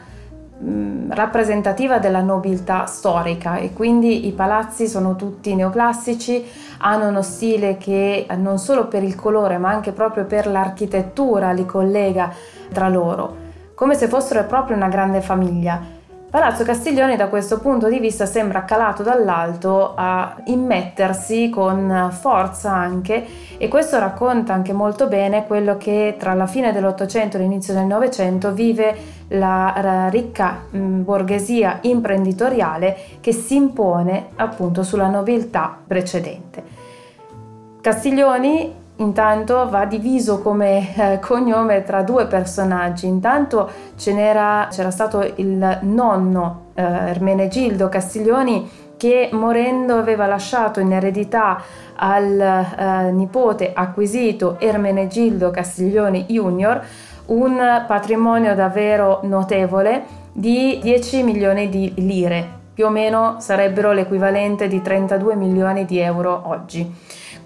mh, 0.58 1.12
rappresentativa 1.12 1.98
della 1.98 2.20
nobiltà 2.20 2.86
storica 2.86 3.56
e 3.56 3.72
quindi 3.72 4.28
i 4.28 4.32
palazzi 4.34 4.86
sono 4.86 5.16
tutti 5.16 5.52
neoclassici, 5.56 6.44
hanno 6.78 7.08
uno 7.08 7.22
stile 7.22 7.76
che 7.76 8.26
non 8.36 8.58
solo 8.58 8.86
per 8.86 9.02
il 9.02 9.14
colore 9.14 9.58
ma 9.58 9.70
anche 9.70 9.92
proprio 9.92 10.24
per 10.24 10.46
l'architettura 10.46 11.52
li 11.52 11.66
collega 11.66 12.32
tra 12.72 12.88
loro, 12.88 13.36
come 13.74 13.94
se 13.94 14.08
fossero 14.08 14.44
proprio 14.44 14.76
una 14.76 14.88
grande 14.88 15.20
famiglia. 15.20 15.95
Palazzo 16.36 16.64
Castiglioni 16.64 17.16
da 17.16 17.28
questo 17.28 17.60
punto 17.60 17.88
di 17.88 17.98
vista 17.98 18.26
sembra 18.26 18.66
calato 18.66 19.02
dall'alto 19.02 19.94
a 19.96 20.36
immettersi 20.44 21.48
con 21.48 22.10
forza 22.12 22.70
anche 22.70 23.24
e 23.56 23.68
questo 23.68 23.98
racconta 23.98 24.52
anche 24.52 24.74
molto 24.74 25.06
bene 25.06 25.46
quello 25.46 25.78
che 25.78 26.16
tra 26.18 26.34
la 26.34 26.46
fine 26.46 26.72
dell'Ottocento 26.72 27.38
e 27.38 27.40
l'inizio 27.40 27.72
del 27.72 27.86
Novecento 27.86 28.52
vive 28.52 28.94
la 29.28 30.08
ricca 30.10 30.66
borghesia 30.68 31.78
imprenditoriale 31.80 32.94
che 33.20 33.32
si 33.32 33.54
impone 33.56 34.26
appunto 34.36 34.82
sulla 34.82 35.08
nobiltà 35.08 35.74
precedente. 35.86 36.62
Castiglioni 37.80 38.84
intanto 38.96 39.68
va 39.68 39.84
diviso 39.84 40.40
come 40.40 40.94
eh, 40.94 41.18
cognome 41.20 41.82
tra 41.82 42.02
due 42.02 42.26
personaggi. 42.26 43.06
Intanto 43.06 43.70
c'era, 43.96 44.68
stato 44.70 45.32
il 45.36 45.78
nonno 45.82 46.66
eh, 46.74 46.82
Ermenegildo 46.82 47.88
Castiglioni 47.88 48.84
che 48.96 49.28
morendo 49.32 49.96
aveva 49.98 50.26
lasciato 50.26 50.80
in 50.80 50.92
eredità 50.92 51.62
al 51.96 52.40
eh, 52.40 53.10
nipote 53.12 53.72
acquisito 53.74 54.58
Ermenegildo 54.58 55.50
Castiglioni 55.50 56.24
Junior 56.28 56.82
un 57.26 57.84
patrimonio 57.86 58.54
davvero 58.54 59.20
notevole 59.24 60.24
di 60.32 60.78
10 60.82 61.22
milioni 61.24 61.68
di 61.68 61.92
lire, 61.96 62.46
più 62.72 62.86
o 62.86 62.90
meno 62.90 63.36
sarebbero 63.38 63.92
l'equivalente 63.92 64.68
di 64.68 64.80
32 64.80 65.34
milioni 65.34 65.84
di 65.84 65.98
euro 65.98 66.42
oggi 66.46 66.94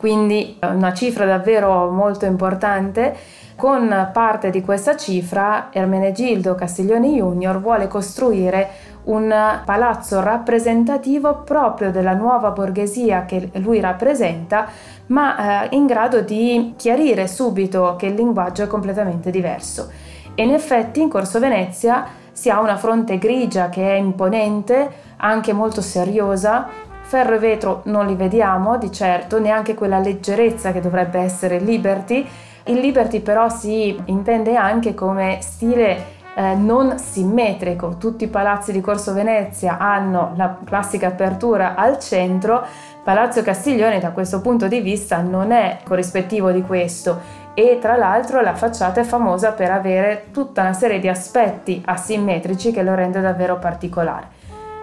quindi 0.01 0.57
una 0.63 0.95
cifra 0.95 1.27
davvero 1.27 1.91
molto 1.91 2.25
importante. 2.25 3.15
Con 3.55 4.09
parte 4.15 4.49
di 4.49 4.63
questa 4.63 4.97
cifra 4.97 5.69
Ermenegildo 5.71 6.55
Castiglioni 6.55 7.17
Junior 7.17 7.61
vuole 7.61 7.87
costruire 7.87 8.69
un 9.05 9.31
palazzo 9.63 10.23
rappresentativo 10.23 11.43
proprio 11.43 11.91
della 11.91 12.15
nuova 12.15 12.53
borghesia 12.53 13.27
che 13.27 13.51
lui 13.57 13.81
rappresenta, 13.81 14.67
ma 15.09 15.65
eh, 15.65 15.77
in 15.77 15.85
grado 15.85 16.23
di 16.23 16.73
chiarire 16.77 17.27
subito 17.29 17.97
che 17.99 18.07
il 18.07 18.15
linguaggio 18.15 18.63
è 18.63 18.67
completamente 18.67 19.31
diverso. 19.31 19.91
E 20.35 20.43
in 20.43 20.55
effetti 20.55 21.03
in 21.03 21.11
Corso 21.11 21.39
Venezia 21.39 22.07
si 22.33 22.49
ha 22.49 22.59
una 22.61 22.79
fronte 22.79 23.19
grigia 23.19 23.69
che 23.69 23.87
è 23.87 23.99
imponente, 23.99 24.91
anche 25.19 25.53
molto 25.53 25.83
seriosa, 25.83 26.89
Ferro 27.11 27.35
e 27.35 27.39
vetro 27.41 27.81
non 27.87 28.07
li 28.07 28.15
vediamo 28.15 28.79
di 28.79 28.93
certo, 28.93 29.41
neanche 29.41 29.75
quella 29.75 29.99
leggerezza 29.99 30.71
che 30.71 30.81
dovrebbe 30.81 31.19
essere 31.19 31.59
Liberty. 31.59 32.25
Il 32.67 32.79
Liberty 32.79 33.19
però 33.19 33.49
si 33.49 34.01
intende 34.05 34.55
anche 34.55 34.95
come 34.95 35.39
stile 35.41 36.05
eh, 36.37 36.55
non 36.55 37.01
simmetrico. 37.01 37.97
Tutti 37.97 38.23
i 38.23 38.29
palazzi 38.29 38.71
di 38.71 38.81
Corso 38.81 39.13
Venezia 39.13 39.79
hanno 39.79 40.35
la 40.37 40.57
classica 40.65 41.09
apertura 41.09 41.75
al 41.75 41.99
centro. 41.99 42.65
Palazzo 43.03 43.43
Castiglione 43.43 43.99
da 43.99 44.13
questo 44.13 44.41
punto 44.41 44.69
di 44.69 44.79
vista 44.79 45.21
non 45.21 45.51
è 45.51 45.79
corrispettivo 45.83 46.53
di 46.53 46.63
questo 46.63 47.19
e 47.55 47.79
tra 47.81 47.97
l'altro 47.97 48.41
la 48.41 48.55
facciata 48.55 49.01
è 49.01 49.05
famosa 49.05 49.51
per 49.51 49.73
avere 49.73 50.27
tutta 50.31 50.61
una 50.61 50.75
serie 50.75 51.01
di 51.01 51.09
aspetti 51.09 51.83
asimmetrici 51.85 52.71
che 52.71 52.85
lo 52.85 52.95
rende 52.95 53.21
davvero 53.21 53.59
particolare. 53.59 54.39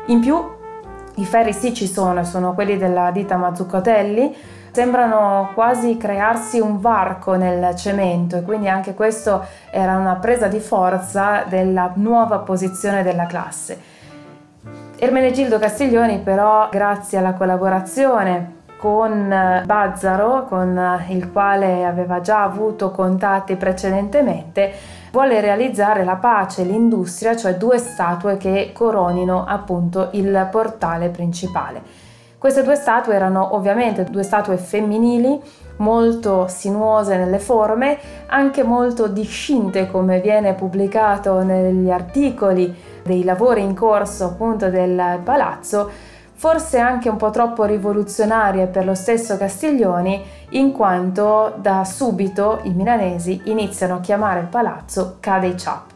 In 0.07 0.19
più 0.19 0.55
i 1.17 1.25
ferri 1.25 1.53
sì 1.53 1.73
ci 1.73 1.87
sono, 1.87 2.23
sono 2.23 2.53
quelli 2.53 2.77
della 2.77 3.11
ditta 3.11 3.37
Mazzuccatelli, 3.37 4.35
sembrano 4.71 5.49
quasi 5.55 5.97
crearsi 5.97 6.59
un 6.59 6.79
varco 6.79 7.35
nel 7.35 7.75
cemento 7.75 8.37
e 8.37 8.43
quindi 8.43 8.69
anche 8.69 8.93
questo 8.93 9.43
era 9.71 9.97
una 9.97 10.17
presa 10.17 10.47
di 10.47 10.59
forza 10.59 11.43
della 11.47 11.91
nuova 11.95 12.39
posizione 12.39 13.01
della 13.01 13.25
classe. 13.25 13.95
Ermenegildo 14.99 15.57
Castiglioni 15.57 16.19
però 16.19 16.69
grazie 16.69 17.17
alla 17.17 17.33
collaborazione 17.33 18.55
con 18.77 19.63
Bazzaro, 19.65 20.45
con 20.45 21.03
il 21.09 21.31
quale 21.31 21.83
aveva 21.83 22.21
già 22.21 22.43
avuto 22.43 22.91
contatti 22.91 23.55
precedentemente, 23.55 24.71
vuole 25.11 25.41
realizzare 25.41 26.03
la 26.03 26.15
pace 26.15 26.61
e 26.61 26.65
l'industria, 26.65 27.35
cioè 27.35 27.55
due 27.55 27.77
statue 27.77 28.37
che 28.37 28.71
coronino 28.73 29.45
appunto 29.45 30.09
il 30.11 30.47
portale 30.51 31.09
principale. 31.09 31.81
Queste 32.37 32.63
due 32.63 32.75
statue 32.75 33.15
erano 33.15 33.55
ovviamente 33.55 34.03
due 34.03 34.21
statue 34.21 34.57
femminili, 34.57 35.41
molto 35.77 36.47
sinuose 36.47 37.17
nelle 37.17 37.39
forme, 37.39 37.97
anche 38.27 38.63
molto 38.63 39.07
discinte 39.07 39.89
come 39.89 40.19
viene 40.21 40.53
pubblicato 40.53 41.41
negli 41.41 41.89
articoli 41.89 42.73
dei 43.03 43.23
lavori 43.23 43.61
in 43.61 43.73
corso 43.73 44.25
appunto 44.25 44.69
del 44.69 45.19
palazzo, 45.23 45.89
forse 46.37 46.77
anche 46.77 47.09
un 47.09 47.17
po' 47.17 47.31
troppo 47.31 47.65
rivoluzionarie 47.65 48.67
per 48.67 48.85
lo 48.85 48.93
stesso 48.93 49.37
Castiglioni, 49.37 50.23
in 50.51 50.71
quanto 50.71 51.55
da 51.57 51.83
subito 51.83 52.59
i 52.63 52.69
milanesi 52.69 53.41
iniziano 53.45 53.95
a 53.95 53.99
chiamare 53.99 54.41
il 54.41 54.45
palazzo 54.45 55.17
Cadei 55.19 55.55
Chap. 55.57 55.95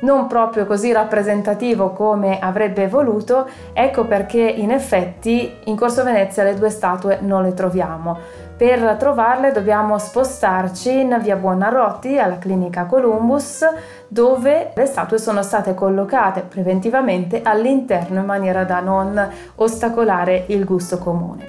Non 0.00 0.26
proprio 0.26 0.66
così 0.66 0.92
rappresentativo 0.92 1.90
come 1.90 2.38
avrebbe 2.38 2.88
voluto, 2.88 3.48
ecco 3.72 4.06
perché 4.06 4.40
in 4.40 4.70
effetti 4.70 5.58
in 5.64 5.76
Corso 5.76 6.02
Venezia 6.02 6.42
le 6.42 6.54
due 6.54 6.70
statue 6.70 7.18
non 7.20 7.42
le 7.42 7.54
troviamo. 7.54 8.48
Per 8.60 8.96
trovarle 8.98 9.52
dobbiamo 9.52 9.96
spostarci 9.96 11.00
in 11.00 11.18
via 11.22 11.36
Buonarroti 11.36 12.18
alla 12.18 12.36
clinica 12.36 12.84
Columbus 12.84 13.66
dove 14.06 14.72
le 14.74 14.84
statue 14.84 15.16
sono 15.16 15.42
state 15.42 15.72
collocate 15.72 16.42
preventivamente 16.42 17.40
all'interno 17.42 18.20
in 18.20 18.26
maniera 18.26 18.64
da 18.64 18.80
non 18.80 19.30
ostacolare 19.54 20.44
il 20.48 20.66
gusto 20.66 20.98
comune. 20.98 21.46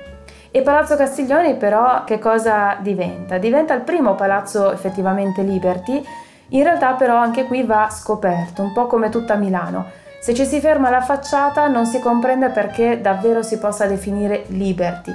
E 0.52 0.62
Palazzo 0.62 0.96
Castiglioni 0.96 1.56
però 1.56 2.06
che 2.06 2.18
cosa 2.18 2.78
diventa? 2.80 3.38
Diventa 3.38 3.74
il 3.74 3.82
primo 3.82 4.16
palazzo 4.16 4.72
effettivamente 4.72 5.42
Liberty, 5.42 6.02
in 6.52 6.64
realtà 6.64 6.94
però 6.94 7.18
anche 7.18 7.44
qui 7.44 7.64
va 7.64 7.90
scoperto, 7.92 8.62
un 8.62 8.72
po' 8.72 8.88
come 8.88 9.10
tutta 9.10 9.36
Milano. 9.36 9.88
Se 10.22 10.34
ci 10.34 10.46
si 10.46 10.62
ferma 10.62 10.88
alla 10.88 11.02
facciata 11.02 11.68
non 11.68 11.86
si 11.86 12.00
comprende 12.00 12.52
perché 12.52 13.02
davvero 13.02 13.44
si 13.44 13.58
possa 13.58 13.86
definire 13.86 14.46
Liberty 14.48 15.12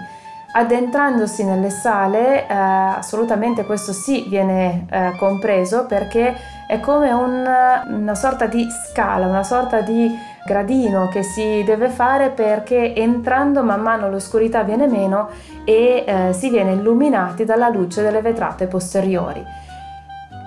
addentrandosi 0.58 1.44
nelle 1.44 1.68
sale, 1.68 2.48
eh, 2.48 2.54
assolutamente 2.54 3.66
questo 3.66 3.92
sì 3.92 4.24
viene 4.26 4.86
eh, 4.90 5.14
compreso 5.18 5.84
perché 5.84 6.34
è 6.66 6.80
come 6.80 7.12
un, 7.12 7.46
una 7.88 8.14
sorta 8.14 8.46
di 8.46 8.66
scala, 8.90 9.26
una 9.26 9.42
sorta 9.42 9.82
di 9.82 10.10
gradino 10.46 11.08
che 11.08 11.22
si 11.22 11.62
deve 11.62 11.90
fare 11.90 12.30
perché 12.30 12.94
entrando 12.94 13.62
man 13.62 13.82
mano 13.82 14.08
l'oscurità 14.08 14.62
viene 14.62 14.86
meno 14.86 15.28
e 15.64 16.04
eh, 16.06 16.32
si 16.32 16.48
viene 16.48 16.72
illuminati 16.72 17.44
dalla 17.44 17.68
luce 17.68 18.02
delle 18.02 18.22
vetrate 18.22 18.66
posteriori. 18.66 19.44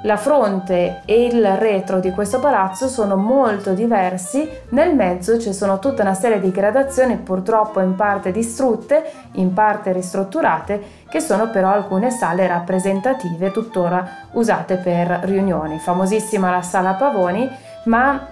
La 0.04 0.16
fronte 0.16 1.02
e 1.04 1.26
il 1.26 1.46
retro 1.58 2.00
di 2.00 2.12
questo 2.12 2.40
palazzo 2.40 2.88
sono 2.88 3.18
molto 3.18 3.74
diversi, 3.74 4.50
nel 4.70 4.96
mezzo 4.96 5.38
ci 5.38 5.54
sono 5.54 5.78
tutta 5.80 6.04
una 6.04 6.14
serie 6.14 6.40
di 6.40 6.52
gradazioni 6.52 7.18
purtroppo 7.18 7.82
in 7.82 7.96
parte 7.96 8.32
distrutte, 8.32 9.04
in 9.34 9.52
parte 9.54 9.92
ristrutturate, 9.92 10.82
che 11.10 11.20
sono 11.20 11.50
però 11.50 11.72
alcune 11.72 12.12
sale 12.12 12.48
rappresentative 12.48 13.52
tuttora 13.52 14.08
usate 14.32 14.78
per 14.78 15.20
riunioni. 15.24 15.80
Famosissima 15.80 16.50
la 16.50 16.62
sala 16.62 16.94
Pavoni, 16.94 17.50
ma 17.86 18.26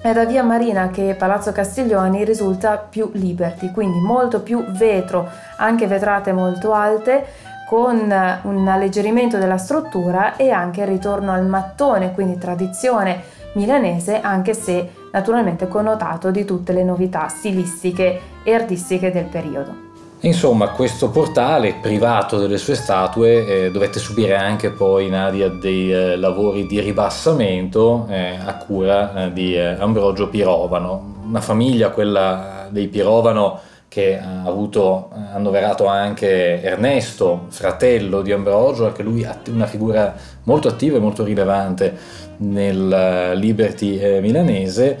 è 0.00 0.12
da 0.14 0.24
via 0.24 0.42
Marina 0.42 0.88
che 0.88 1.14
Palazzo 1.16 1.52
Castiglioni 1.52 2.24
risulta 2.24 2.78
più 2.78 3.10
liberty, 3.12 3.70
quindi 3.70 4.00
molto 4.00 4.40
più 4.40 4.64
vetro, 4.70 5.28
anche 5.58 5.86
vetrate 5.86 6.32
molto 6.32 6.72
alte, 6.72 7.24
con 7.72 8.14
un 8.42 8.68
alleggerimento 8.68 9.38
della 9.38 9.56
struttura 9.56 10.36
e 10.36 10.50
anche 10.50 10.82
il 10.82 10.88
ritorno 10.88 11.32
al 11.32 11.46
mattone, 11.46 12.12
quindi 12.12 12.36
tradizione 12.36 13.22
milanese, 13.54 14.20
anche 14.20 14.52
se 14.52 14.90
naturalmente 15.10 15.68
connotato 15.68 16.30
di 16.30 16.44
tutte 16.44 16.74
le 16.74 16.84
novità 16.84 17.28
stilistiche 17.28 18.20
e 18.42 18.52
artistiche 18.52 19.10
del 19.10 19.24
periodo. 19.24 19.74
Insomma, 20.20 20.68
questo 20.68 21.08
portale 21.08 21.76
privato 21.80 22.36
delle 22.36 22.58
sue 22.58 22.74
statue 22.74 23.46
eh, 23.46 23.70
dovette 23.70 23.98
subire 23.98 24.36
anche 24.36 24.68
poi 24.68 25.08
Nadia 25.08 25.48
dei 25.48 25.90
eh, 25.90 26.16
lavori 26.16 26.66
di 26.66 26.78
ribassamento 26.78 28.06
eh, 28.10 28.36
a 28.36 28.54
cura 28.56 29.14
eh, 29.28 29.32
di 29.32 29.56
eh, 29.56 29.76
Ambrogio 29.78 30.28
Pirovano, 30.28 31.22
una 31.26 31.40
famiglia, 31.40 31.88
quella 31.88 32.66
dei 32.68 32.88
Pirovano, 32.88 33.60
che 33.92 34.18
ha 34.18 34.44
avuto 34.44 35.10
annoverato 35.34 35.84
anche 35.84 36.62
Ernesto, 36.62 37.44
fratello 37.48 38.22
di 38.22 38.32
Ambrogio, 38.32 38.86
anche 38.86 39.02
lui 39.02 39.28
una 39.50 39.66
figura 39.66 40.14
molto 40.44 40.68
attiva 40.68 40.96
e 40.96 41.00
molto 41.00 41.22
rilevante 41.24 41.94
nel 42.38 43.32
Liberty 43.34 43.98
eh, 43.98 44.20
milanese. 44.22 44.98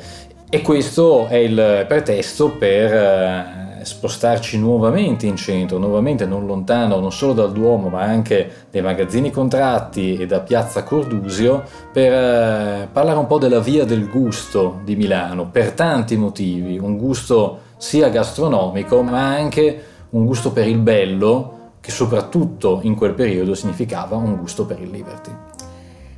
E 0.50 0.60
questo 0.60 1.26
è 1.28 1.36
il 1.36 1.86
pretesto 1.88 2.50
per 2.50 2.92
eh, 2.92 3.80
spostarci 3.82 4.58
nuovamente 4.58 5.24
in 5.24 5.36
centro, 5.36 5.78
nuovamente 5.78 6.26
non 6.26 6.44
lontano 6.44 7.00
non 7.00 7.12
solo 7.12 7.32
dal 7.32 7.50
Duomo 7.50 7.88
ma 7.88 8.02
anche 8.02 8.66
dai 8.70 8.82
magazzini 8.82 9.30
contratti 9.30 10.18
e 10.18 10.26
da 10.26 10.40
Piazza 10.40 10.82
Cordusio 10.82 11.62
per 11.90 12.12
eh, 12.12 12.88
parlare 12.92 13.18
un 13.18 13.26
po' 13.26 13.38
della 13.38 13.60
via 13.60 13.86
del 13.86 14.06
gusto 14.06 14.80
di 14.84 14.96
Milano 14.96 15.46
per 15.46 15.72
tanti 15.72 16.18
motivi, 16.18 16.78
un 16.78 16.98
gusto 16.98 17.70
sia 17.82 18.10
gastronomico 18.10 19.02
ma 19.02 19.34
anche 19.34 19.84
un 20.10 20.24
gusto 20.24 20.52
per 20.52 20.68
il 20.68 20.78
bello 20.78 21.72
che 21.80 21.90
soprattutto 21.90 22.78
in 22.84 22.94
quel 22.94 23.12
periodo 23.12 23.56
significava 23.56 24.14
un 24.14 24.36
gusto 24.36 24.66
per 24.66 24.80
il 24.80 24.88
Liberty. 24.88 25.32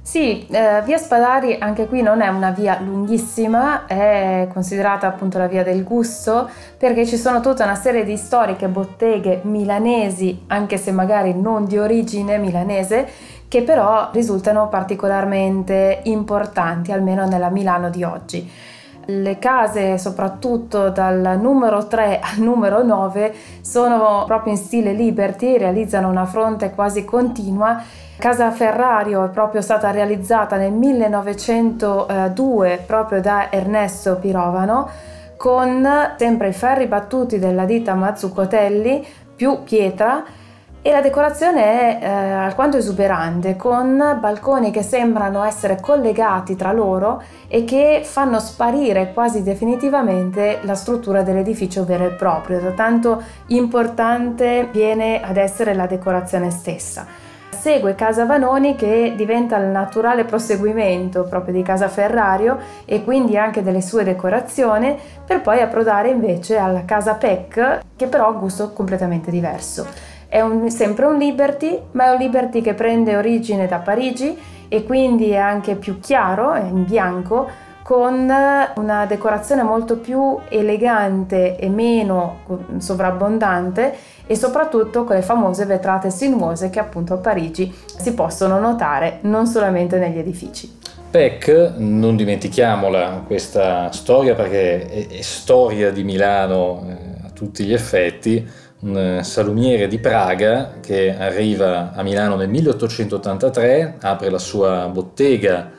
Sì, 0.02 0.46
eh, 0.48 0.82
via 0.84 0.98
Spadari 0.98 1.56
anche 1.58 1.86
qui 1.86 2.02
non 2.02 2.20
è 2.20 2.28
una 2.28 2.50
via 2.50 2.78
lunghissima, 2.80 3.86
è 3.86 4.46
considerata 4.52 5.06
appunto 5.06 5.38
la 5.38 5.46
via 5.46 5.62
del 5.62 5.84
gusto 5.84 6.50
perché 6.76 7.06
ci 7.06 7.16
sono 7.16 7.40
tutta 7.40 7.64
una 7.64 7.76
serie 7.76 8.04
di 8.04 8.18
storiche 8.18 8.68
botteghe 8.68 9.40
milanesi, 9.44 10.44
anche 10.48 10.76
se 10.76 10.92
magari 10.92 11.32
non 11.32 11.64
di 11.64 11.78
origine 11.78 12.36
milanese, 12.36 13.08
che 13.48 13.62
però 13.62 14.10
risultano 14.12 14.68
particolarmente 14.68 16.00
importanti, 16.02 16.92
almeno 16.92 17.24
nella 17.24 17.48
Milano 17.48 17.88
di 17.88 18.04
oggi. 18.04 18.50
Le 19.06 19.38
case, 19.38 19.98
soprattutto 19.98 20.88
dal 20.90 21.38
numero 21.40 21.86
3 21.86 22.20
al 22.20 22.38
numero 22.38 22.82
9, 22.82 23.34
sono 23.60 24.24
proprio 24.26 24.52
in 24.52 24.58
stile 24.58 24.92
Liberty, 24.92 25.58
realizzano 25.58 26.08
una 26.08 26.24
fronte 26.24 26.70
quasi 26.70 27.04
continua. 27.04 27.82
Casa 28.16 28.50
Ferrario 28.50 29.24
è 29.24 29.28
proprio 29.28 29.60
stata 29.60 29.90
realizzata 29.90 30.56
nel 30.56 30.72
1902 30.72 32.84
proprio 32.86 33.20
da 33.20 33.50
Ernesto 33.50 34.16
Pirovano 34.16 34.88
con 35.36 35.86
sempre 36.16 36.48
i 36.48 36.52
ferri 36.52 36.86
battuti 36.86 37.38
della 37.38 37.64
ditta 37.64 37.94
Mazzucotelli 37.94 39.06
più 39.34 39.64
pietra 39.64 40.22
e 40.86 40.90
la 40.90 41.00
decorazione 41.00 41.98
è 41.98 41.98
eh, 42.02 42.06
alquanto 42.06 42.76
esuberante, 42.76 43.56
con 43.56 44.18
balconi 44.20 44.70
che 44.70 44.82
sembrano 44.82 45.42
essere 45.42 45.80
collegati 45.80 46.56
tra 46.56 46.72
loro 46.72 47.22
e 47.48 47.64
che 47.64 48.02
fanno 48.04 48.38
sparire 48.38 49.14
quasi 49.14 49.42
definitivamente 49.42 50.58
la 50.60 50.74
struttura 50.74 51.22
dell'edificio 51.22 51.86
vero 51.86 52.04
e 52.04 52.10
proprio, 52.10 52.60
da 52.60 52.72
tanto 52.72 53.22
importante 53.46 54.68
viene 54.70 55.22
ad 55.22 55.38
essere 55.38 55.72
la 55.72 55.86
decorazione 55.86 56.50
stessa. 56.50 57.06
Segue 57.48 57.94
Casa 57.94 58.26
Vanoni 58.26 58.74
che 58.74 59.14
diventa 59.16 59.56
il 59.56 59.68
naturale 59.68 60.24
proseguimento 60.24 61.24
proprio 61.24 61.54
di 61.54 61.62
Casa 61.62 61.88
Ferrario 61.88 62.58
e 62.84 63.02
quindi 63.02 63.38
anche 63.38 63.62
delle 63.62 63.80
sue 63.80 64.04
decorazioni, 64.04 64.94
per 65.24 65.40
poi 65.40 65.62
approdare 65.62 66.10
invece 66.10 66.58
alla 66.58 66.84
Casa 66.84 67.14
Peck, 67.14 67.80
che 67.96 68.06
però 68.06 68.26
ha 68.26 68.30
un 68.32 68.38
gusto 68.40 68.74
completamente 68.74 69.30
diverso. 69.30 70.12
È 70.34 70.40
un, 70.40 70.68
sempre 70.68 71.06
un 71.06 71.16
Liberty, 71.16 71.80
ma 71.92 72.06
è 72.06 72.10
un 72.10 72.18
Liberty 72.18 72.60
che 72.60 72.74
prende 72.74 73.16
origine 73.16 73.68
da 73.68 73.78
Parigi 73.78 74.36
e 74.66 74.82
quindi 74.82 75.30
è 75.30 75.36
anche 75.36 75.76
più 75.76 76.00
chiaro, 76.00 76.54
è 76.54 76.62
in 76.64 76.84
bianco, 76.84 77.48
con 77.84 78.28
una 78.74 79.06
decorazione 79.06 79.62
molto 79.62 79.98
più 79.98 80.36
elegante 80.48 81.56
e 81.56 81.68
meno 81.68 82.40
sovrabbondante 82.78 83.94
e 84.26 84.34
soprattutto 84.34 85.04
con 85.04 85.14
le 85.14 85.22
famose 85.22 85.66
vetrate 85.66 86.10
sinuose 86.10 86.68
che 86.68 86.80
appunto 86.80 87.14
a 87.14 87.18
Parigi 87.18 87.72
si 87.96 88.12
possono 88.12 88.58
notare 88.58 89.18
non 89.20 89.46
solamente 89.46 89.98
negli 89.98 90.18
edifici. 90.18 90.80
Peck, 91.12 91.74
non 91.76 92.16
dimentichiamola 92.16 93.22
questa 93.24 93.92
storia 93.92 94.34
perché 94.34 94.84
è, 94.88 95.06
è 95.06 95.20
storia 95.20 95.92
di 95.92 96.02
Milano 96.02 96.84
eh, 96.88 97.26
a 97.26 97.30
tutti 97.30 97.62
gli 97.62 97.72
effetti, 97.72 98.44
un 98.84 98.96
eh, 98.96 99.22
salumiere 99.24 99.88
di 99.88 99.98
Praga 99.98 100.74
che 100.80 101.16
arriva 101.16 101.92
a 101.94 102.02
Milano 102.02 102.36
nel 102.36 102.48
1883, 102.50 103.96
apre 104.00 104.30
la 104.30 104.38
sua 104.38 104.86
bottega 104.88 105.70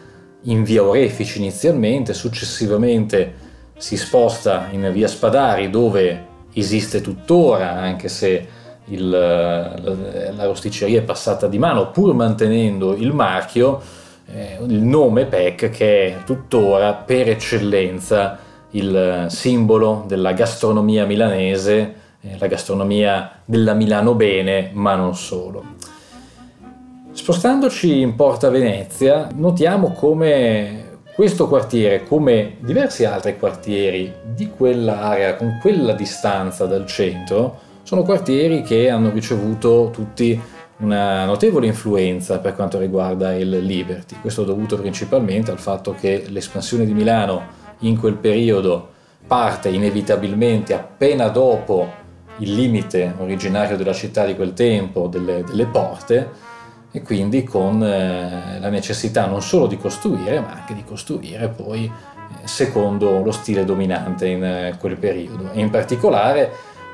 in 0.44 0.64
via 0.64 0.84
Orefici 0.84 1.40
inizialmente, 1.40 2.14
successivamente 2.14 3.44
si 3.78 3.96
sposta 3.98 4.68
in 4.72 4.90
via 4.92 5.08
Spadari 5.08 5.70
dove 5.70 6.34
esiste 6.54 7.02
tuttora, 7.02 7.74
anche 7.74 8.08
se 8.08 8.48
il, 8.86 9.10
la 9.10 10.46
rosticceria 10.46 11.00
è 11.00 11.04
passata 11.04 11.48
di 11.48 11.58
mano, 11.58 11.92
pur 11.92 12.14
mantenendo 12.14 12.96
il 12.96 13.12
marchio, 13.12 13.82
eh, 14.28 14.58
il 14.66 14.82
nome 14.82 15.26
PEC 15.26 15.70
che 15.70 16.06
è 16.06 16.24
tuttora 16.24 16.94
per 16.94 17.30
eccellenza 17.30 18.40
il 18.72 19.28
simbolo 19.30 20.04
della 20.08 20.34
gastronomia 20.34 21.06
milanese 21.06 22.04
eh, 22.26 22.38
la 22.38 22.48
gastronomia 22.48 23.42
della 23.46 23.74
Milano 23.74 24.16
bene, 24.16 24.72
ma 24.74 24.96
non 24.96 25.16
solo. 25.16 25.64
Spostandoci 27.12 28.02
in 28.02 28.16
Porta 28.16 28.50
Venezia, 28.50 29.30
notiamo 29.36 29.92
come 29.92 31.00
questo 31.16 31.48
quartiere, 31.48 32.04
come 32.04 32.58
diversi 32.60 33.06
altri 33.06 33.38
quartieri 33.38 34.12
di 34.34 34.50
quell'area, 34.50 35.36
con 35.36 35.60
quella 35.62 35.94
distanza 35.94 36.66
dal 36.66 36.86
centro, 36.86 37.60
sono 37.84 38.04
quartieri 38.04 38.64
che 38.64 38.90
hanno 38.90 39.12
ricevuto 39.12 39.92
tutti 39.94 40.40
una 40.78 41.24
notevole 41.24 41.68
influenza 41.68 42.40
per 42.40 42.54
quanto 42.54 42.80
riguarda 42.80 43.34
il 43.34 43.60
Liberty. 43.60 44.18
Questo 44.20 44.42
è 44.42 44.46
dovuto 44.46 44.78
principalmente 44.78 45.52
al 45.52 45.60
fatto 45.60 45.96
che 45.98 46.26
l'espansione 46.28 46.86
di 46.86 46.94
Milano 46.94 47.44
in 47.80 47.98
quel 47.98 48.16
periodo 48.16 48.90
parte 49.26 49.70
inevitabilmente 49.70 50.74
appena 50.74 51.30
dopo 51.30 52.04
il 52.38 52.54
limite 52.54 53.14
originario 53.18 53.78
della 53.78 53.94
città 53.94 54.26
di 54.26 54.36
quel 54.36 54.54
tempo, 54.54 55.08
delle, 55.08 55.44
delle 55.44 55.66
porte, 55.66 56.54
e 56.92 57.02
quindi 57.02 57.44
con 57.44 57.84
eh, 57.84 58.58
la 58.60 58.70
necessità 58.70 59.26
non 59.26 59.42
solo 59.42 59.68
di 59.68 59.78
costruire, 59.78 60.40
ma 60.40 60.54
anche 60.54 60.74
di 60.74 60.84
costruire 60.86 61.50
poi 61.50 61.84
eh, 61.84 62.48
secondo 62.48 63.22
lo 63.22 63.32
stile 63.32 63.66
dominante 63.66 64.28
in 64.28 64.44
eh, 64.44 64.76
quel 64.80 64.96
periodo. 64.96 65.52
E 65.52 65.60
in 65.60 65.70
particolare, 65.70 66.50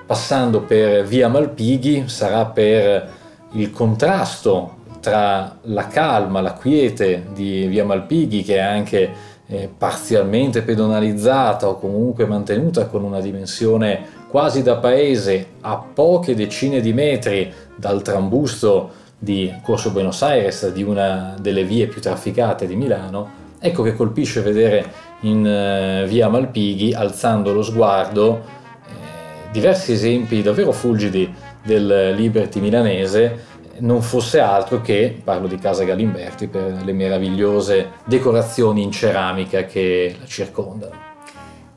passando 0.06 0.62
per 0.62 1.06
via 1.06 1.28
Malpighi, 1.28 2.08
sarà 2.08 2.46
per 2.46 3.10
il 3.52 3.70
contrasto 3.72 4.78
tra 5.02 5.58
la 5.64 5.88
calma, 5.88 6.42
la 6.42 6.54
quiete 6.54 7.28
di 7.34 7.68
via 7.68 7.86
Malpighi, 7.86 8.44
che 8.44 8.56
è 8.56 8.60
anche 8.60 9.30
parzialmente 9.78 10.62
pedonalizzata 10.62 11.68
o 11.68 11.78
comunque 11.78 12.26
mantenuta 12.26 12.86
con 12.86 13.04
una 13.04 13.20
dimensione 13.20 14.21
quasi 14.32 14.64
da 14.64 14.78
paese 14.78 15.46
a 15.60 15.76
poche 15.76 16.34
decine 16.34 16.80
di 16.80 16.94
metri 16.94 17.52
dal 17.76 18.02
trambusto 18.02 18.92
di 19.20 19.54
Corso 19.62 19.92
Buenos 19.92 20.22
Aires, 20.22 20.72
di 20.72 20.84
una 20.84 21.36
delle 21.38 21.66
vie 21.66 21.88
più 21.88 22.00
trafficate 22.00 22.66
di 22.66 22.78
Milano, 22.78 23.30
ecco 23.60 23.84
che 23.84 23.94
colpisce 23.94 24.40
vedere 24.40 25.10
in 25.22 25.46
uh, 25.46 26.08
via 26.08 26.30
Malpighi, 26.30 26.94
alzando 26.94 27.52
lo 27.52 27.62
sguardo, 27.62 28.42
eh, 28.88 29.52
diversi 29.52 29.92
esempi 29.92 30.42
davvero 30.42 30.72
fulgidi 30.72 31.32
del 31.62 32.14
Liberty 32.16 32.62
milanese, 32.62 33.50
non 33.80 34.02
fosse 34.02 34.40
altro 34.40 34.82
che, 34.82 35.22
parlo 35.22 35.48
di 35.48 35.58
Casa 35.58 35.84
Galimberti, 35.84 36.48
per 36.48 36.82
le 36.84 36.94
meravigliose 36.94 37.90
decorazioni 38.06 38.82
in 38.82 38.92
ceramica 38.92 39.66
che 39.66 40.16
la 40.18 40.26
circondano. 40.26 41.01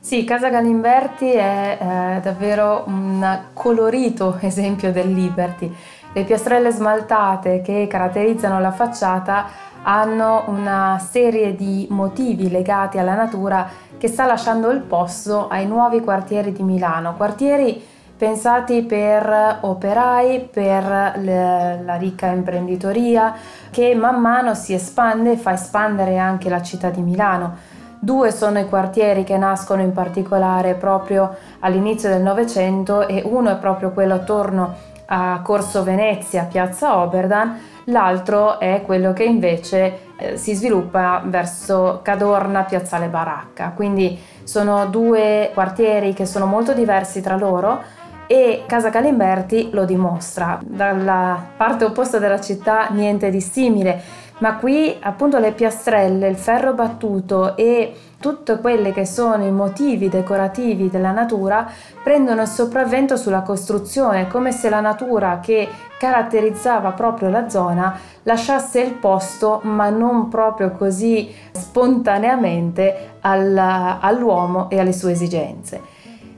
Sì, 0.04 0.24
Casa 0.24 0.50
Galimberti 0.50 1.30
è 1.32 1.78
eh, 1.80 2.20
davvero 2.20 2.82
un 2.88 3.44
colorito 3.54 4.36
esempio 4.42 4.92
del 4.92 5.10
Liberty. 5.10 5.74
Le 6.12 6.24
piastrelle 6.24 6.70
smaltate 6.70 7.62
che 7.62 7.86
caratterizzano 7.88 8.60
la 8.60 8.70
facciata 8.70 9.46
hanno 9.82 10.44
una 10.48 10.98
serie 10.98 11.56
di 11.56 11.86
motivi 11.88 12.50
legati 12.50 12.98
alla 12.98 13.14
natura 13.14 13.66
che 13.96 14.08
sta 14.08 14.26
lasciando 14.26 14.68
il 14.68 14.80
posto 14.80 15.48
ai 15.48 15.66
nuovi 15.66 16.02
quartieri 16.02 16.52
di 16.52 16.62
Milano, 16.62 17.14
quartieri 17.16 17.82
pensati 18.14 18.82
per 18.82 19.60
operai, 19.62 20.48
per 20.52 21.14
le, 21.16 21.82
la 21.82 21.94
ricca 21.94 22.26
imprenditoria 22.26 23.34
che 23.70 23.94
man 23.94 24.20
mano 24.20 24.54
si 24.54 24.74
espande 24.74 25.32
e 25.32 25.36
fa 25.38 25.54
espandere 25.54 26.18
anche 26.18 26.50
la 26.50 26.60
città 26.60 26.90
di 26.90 27.00
Milano. 27.00 27.72
Due 28.04 28.32
sono 28.32 28.58
i 28.58 28.68
quartieri 28.68 29.24
che 29.24 29.38
nascono 29.38 29.80
in 29.80 29.94
particolare 29.94 30.74
proprio 30.74 31.34
all'inizio 31.60 32.10
del 32.10 32.20
Novecento 32.20 33.08
e 33.08 33.22
uno 33.24 33.48
è 33.48 33.56
proprio 33.56 33.92
quello 33.92 34.12
attorno 34.12 34.74
a 35.06 35.40
Corso 35.42 35.82
Venezia, 35.82 36.44
Piazza 36.44 36.98
Oberdan, 36.98 37.58
l'altro 37.84 38.60
è 38.60 38.82
quello 38.84 39.14
che 39.14 39.24
invece 39.24 39.98
eh, 40.18 40.36
si 40.36 40.52
sviluppa 40.52 41.22
verso 41.24 42.00
Cadorna, 42.02 42.64
Piazzale 42.64 43.06
Baracca. 43.06 43.72
Quindi 43.74 44.20
sono 44.42 44.84
due 44.84 45.50
quartieri 45.54 46.12
che 46.12 46.26
sono 46.26 46.44
molto 46.44 46.74
diversi 46.74 47.22
tra 47.22 47.38
loro 47.38 47.80
e 48.26 48.64
Casa 48.66 48.90
Calimberti 48.90 49.70
lo 49.72 49.86
dimostra. 49.86 50.58
Dalla 50.62 51.42
parte 51.56 51.84
opposta 51.86 52.18
della 52.18 52.40
città 52.40 52.88
niente 52.90 53.30
di 53.30 53.40
simile 53.40 54.02
ma 54.44 54.56
qui 54.56 54.94
appunto 55.00 55.38
le 55.38 55.52
piastrelle, 55.52 56.28
il 56.28 56.36
ferro 56.36 56.74
battuto 56.74 57.56
e 57.56 57.94
tutti 58.20 58.54
quelli 58.60 58.92
che 58.92 59.06
sono 59.06 59.42
i 59.42 59.50
motivi 59.50 60.10
decorativi 60.10 60.90
della 60.90 61.12
natura 61.12 61.66
prendono 62.02 62.42
il 62.42 62.48
sopravvento 62.48 63.16
sulla 63.16 63.40
costruzione, 63.40 64.28
come 64.28 64.52
se 64.52 64.68
la 64.68 64.80
natura 64.80 65.40
che 65.40 65.66
caratterizzava 65.98 66.92
proprio 66.92 67.30
la 67.30 67.48
zona 67.48 67.98
lasciasse 68.24 68.82
il 68.82 68.92
posto, 68.92 69.60
ma 69.62 69.88
non 69.88 70.28
proprio 70.28 70.72
così 70.72 71.34
spontaneamente 71.52 73.12
al, 73.22 73.56
all'uomo 73.56 74.68
e 74.68 74.78
alle 74.78 74.92
sue 74.92 75.12
esigenze. 75.12 75.80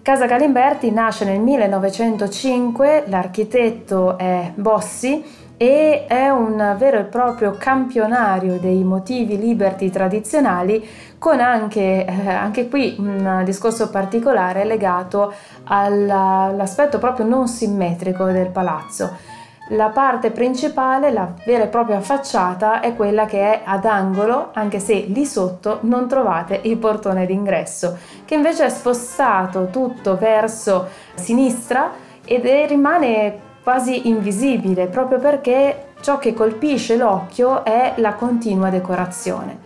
Casa 0.01 0.27
Galimberti 0.27 0.92
nasce 0.92 1.25
nel 1.25 1.40
1905, 1.40 3.07
l'architetto 3.09 4.16
è 4.16 4.53
Bossi 4.55 5.25
e 5.57 6.05
è 6.07 6.29
un 6.29 6.75
vero 6.79 6.99
e 6.99 7.05
proprio 7.05 7.57
campionario 7.59 8.59
dei 8.59 8.85
motivi 8.85 9.38
liberty 9.38 9.90
tradizionali 9.90 10.87
con 11.19 11.40
anche, 11.40 12.05
eh, 12.05 12.29
anche 12.29 12.69
qui 12.69 12.97
un 12.99 13.42
discorso 13.45 13.88
particolare 13.88 14.64
legato 14.64 15.33
all'aspetto 15.64 16.99
proprio 16.99 17.27
non 17.27 17.49
simmetrico 17.49 18.25
del 18.27 18.49
palazzo. 18.49 19.35
La 19.71 19.88
parte 19.88 20.31
principale, 20.31 21.11
la 21.11 21.33
vera 21.45 21.64
e 21.64 21.66
propria 21.66 22.01
facciata, 22.01 22.79
è 22.79 22.95
quella 22.95 23.25
che 23.25 23.40
è 23.40 23.62
ad 23.64 23.85
angolo, 23.85 24.51
anche 24.53 24.79
se 24.79 25.07
lì 25.09 25.27
sotto 25.27 25.79
non 25.83 26.07
trovate 26.07 26.61
il 26.62 26.77
portone 26.77 27.27
d'ingresso, 27.27 27.97
che 28.25 28.35
invece 28.37 28.66
è 28.66 28.69
spostato 28.69 29.66
tutto 29.71 30.16
verso 30.16 30.87
sinistra 31.14 31.90
ed 32.25 32.47
è, 32.47 32.69
rimane 32.69 33.45
quasi 33.66 34.07
invisibile 34.07 34.87
proprio 34.87 35.18
perché 35.18 35.87
ciò 36.00 36.18
che 36.18 36.35
colpisce 36.35 36.94
l'occhio 36.94 37.64
è 37.64 37.94
la 37.96 38.14
continua 38.14 38.70
decorazione 38.70 39.59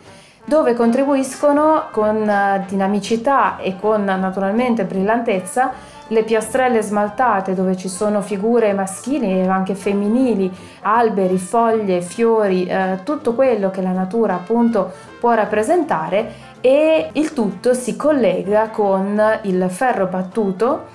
dove 0.46 0.72
contribuiscono 0.72 1.88
con 1.90 2.26
eh, 2.26 2.64
dinamicità 2.66 3.58
e 3.58 3.76
con 3.78 4.02
naturalmente 4.04 4.86
brillantezza 4.86 5.72
le 6.08 6.22
piastrelle 6.22 6.80
smaltate 6.80 7.52
dove 7.52 7.76
ci 7.76 7.90
sono 7.90 8.22
figure 8.22 8.72
maschili 8.72 9.42
e 9.42 9.46
anche 9.46 9.74
femminili, 9.74 10.50
alberi, 10.80 11.36
foglie, 11.36 12.00
fiori, 12.00 12.64
eh, 12.64 13.00
tutto 13.04 13.34
quello 13.34 13.68
che 13.70 13.82
la 13.82 13.92
natura 13.92 14.32
appunto 14.32 14.90
può 15.20 15.34
rappresentare 15.34 16.32
e 16.62 17.10
il 17.12 17.34
tutto 17.34 17.74
si 17.74 17.96
collega 17.96 18.70
con 18.70 19.20
il 19.42 19.66
ferro 19.68 20.06
battuto 20.06 20.86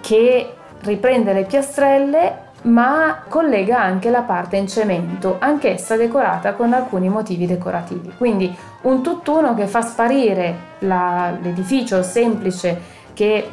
che 0.00 0.54
riprende 0.82 1.32
le 1.32 1.44
piastrelle 1.44 2.48
ma 2.62 3.22
collega 3.26 3.80
anche 3.80 4.10
la 4.10 4.20
parte 4.22 4.56
in 4.56 4.68
cemento, 4.68 5.36
anch'essa 5.38 5.96
decorata 5.96 6.52
con 6.52 6.72
alcuni 6.72 7.08
motivi 7.08 7.46
decorativi. 7.46 8.12
Quindi 8.16 8.54
un 8.82 9.02
tutt'uno 9.02 9.54
che 9.54 9.66
fa 9.66 9.80
sparire 9.80 10.54
la, 10.80 11.32
l'edificio 11.40 12.02
semplice 12.02 12.98
che 13.14 13.48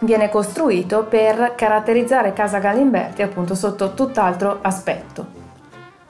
viene 0.00 0.28
costruito 0.30 1.04
per 1.04 1.54
caratterizzare 1.56 2.32
Casa 2.32 2.58
Galimberti 2.58 3.22
appunto 3.22 3.54
sotto 3.54 3.92
tutt'altro 3.94 4.58
aspetto. 4.62 5.38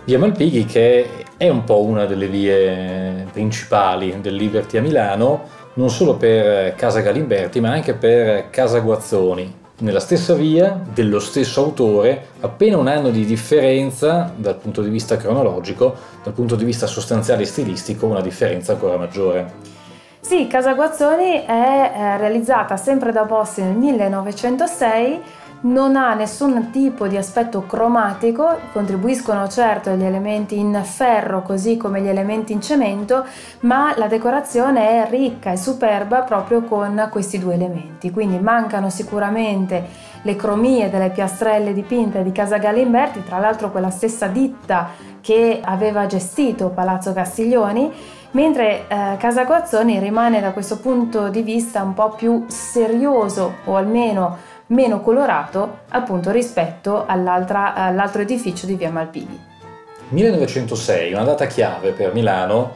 Via 0.05 0.19
Malpighi 0.19 0.65
che 0.65 1.25
è 1.37 1.49
un 1.49 1.65
po' 1.65 1.83
una 1.83 2.07
delle 2.07 2.27
vie 2.27 3.27
principali 3.33 4.19
del 4.21 4.35
Liberty 4.35 4.79
a 4.79 4.81
Milano, 4.81 5.43
non 5.75 5.91
solo 5.91 6.17
per 6.17 6.75
Casa 6.75 7.01
Galimberti 7.01 7.61
ma 7.61 7.71
anche 7.71 7.93
per 7.95 8.49
Casa 8.49 8.81
Guazzoni, 8.81 9.60
nella 9.81 10.01
stessa 10.01 10.35
via, 10.35 10.81
dello 10.93 11.21
stesso 11.21 11.63
autore, 11.63 12.29
appena 12.41 12.77
un 12.77 12.87
anno 12.87 13.11
di 13.11 13.25
differenza 13.25 14.33
dal 14.35 14.57
punto 14.57 14.83
di 14.83 14.89
vista 14.89 15.17
cronologico, 15.17 15.95
dal 16.23 16.33
punto 16.33 16.57
di 16.57 16.65
vista 16.65 16.87
sostanziale 16.87 17.43
e 17.43 17.47
stilistico, 17.47 18.07
una 18.07 18.21
differenza 18.21 18.73
ancora 18.73 18.97
maggiore. 18.97 19.79
Sì, 20.21 20.47
Casa 20.47 20.75
Guazzoni 20.75 21.45
è 21.47 21.93
eh, 21.95 22.17
realizzata 22.19 22.77
sempre 22.77 23.11
da 23.11 23.25
Bossi 23.25 23.63
nel 23.63 23.75
1906 23.75 25.21
non 25.63 25.97
ha 25.97 26.15
nessun 26.15 26.71
tipo 26.71 27.07
di 27.07 27.17
aspetto 27.17 27.67
cromatico, 27.67 28.59
contribuiscono 28.73 29.47
certo 29.49 29.91
gli 29.91 30.05
elementi 30.05 30.59
in 30.59 30.81
ferro 30.85 31.43
così 31.43 31.77
come 31.77 32.01
gli 32.01 32.09
elementi 32.09 32.53
in 32.53 32.63
cemento, 32.63 33.27
ma 33.61 33.93
la 33.97 34.07
decorazione 34.07 35.05
è 35.05 35.11
ricca 35.11 35.53
e 35.53 35.57
superba 35.57 36.23
proprio 36.23 36.63
con 36.63 37.09
questi 37.11 37.39
due 37.39 37.55
elementi, 37.55 38.11
quindi 38.11 38.39
mancano 38.39 38.89
sicuramente 38.89 40.09
le 40.23 40.37
cromie 40.37 40.91
delle 40.91 41.11
piastrelle 41.11 41.73
dipinte 41.73 42.23
di 42.23 42.33
Casa 42.33 42.59
Galimberti, 42.59 43.25
tra 43.25 43.39
l'altro 43.39 43.71
quella 43.71 43.91
stessa 43.91 44.27
ditta 44.27 44.89
che 45.21 45.61
aveva 45.63 46.07
gestito 46.07 46.69
Palazzo 46.69 47.13
Castiglioni, 47.13 47.93
mentre 48.33 48.87
eh, 48.87 49.17
Casa 49.19 49.45
Guazzoni 49.45 49.99
rimane 49.99 50.41
da 50.41 50.53
questo 50.53 50.79
punto 50.79 51.29
di 51.29 51.43
vista 51.43 51.83
un 51.83 51.95
po' 51.95 52.11
più 52.11 52.45
serioso 52.49 53.57
o 53.65 53.77
almeno 53.77 54.49
meno 54.71 55.01
colorato 55.01 55.81
appunto 55.89 56.31
rispetto 56.31 57.05
all'altro 57.07 58.23
edificio 58.23 58.67
di 58.67 58.75
via 58.75 58.91
Malpighi. 58.91 59.49
1906, 60.09 61.13
una 61.13 61.23
data 61.23 61.47
chiave 61.47 61.93
per 61.93 62.13
Milano, 62.13 62.75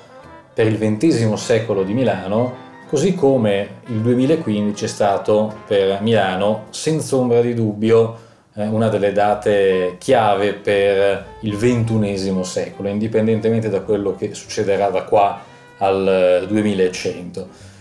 per 0.52 0.66
il 0.66 0.78
XX 0.78 1.32
secolo 1.32 1.82
di 1.82 1.92
Milano, 1.92 2.62
così 2.88 3.14
come 3.14 3.80
il 3.86 4.00
2015 4.00 4.84
è 4.84 4.88
stato 4.88 5.52
per 5.66 6.00
Milano, 6.00 6.66
senza 6.70 7.16
ombra 7.16 7.40
di 7.40 7.54
dubbio, 7.54 8.16
eh, 8.54 8.66
una 8.66 8.88
delle 8.88 9.12
date 9.12 9.96
chiave 9.98 10.54
per 10.54 11.24
il 11.40 11.56
XXI 11.56 12.44
secolo, 12.44 12.88
indipendentemente 12.88 13.68
da 13.68 13.80
quello 13.80 14.14
che 14.14 14.34
succederà 14.34 14.90
da 14.90 15.02
qua 15.02 15.42
al 15.78 16.44
2100. 16.46 17.72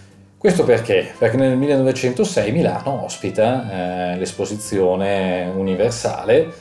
Questo 0.43 0.65
perché? 0.65 1.13
Perché 1.17 1.38
nel 1.38 1.56
1906 1.56 2.51
Milano 2.51 3.06
ospita 3.06 4.12
eh, 4.12 4.17
l'esposizione 4.17 5.49
universale, 5.56 6.53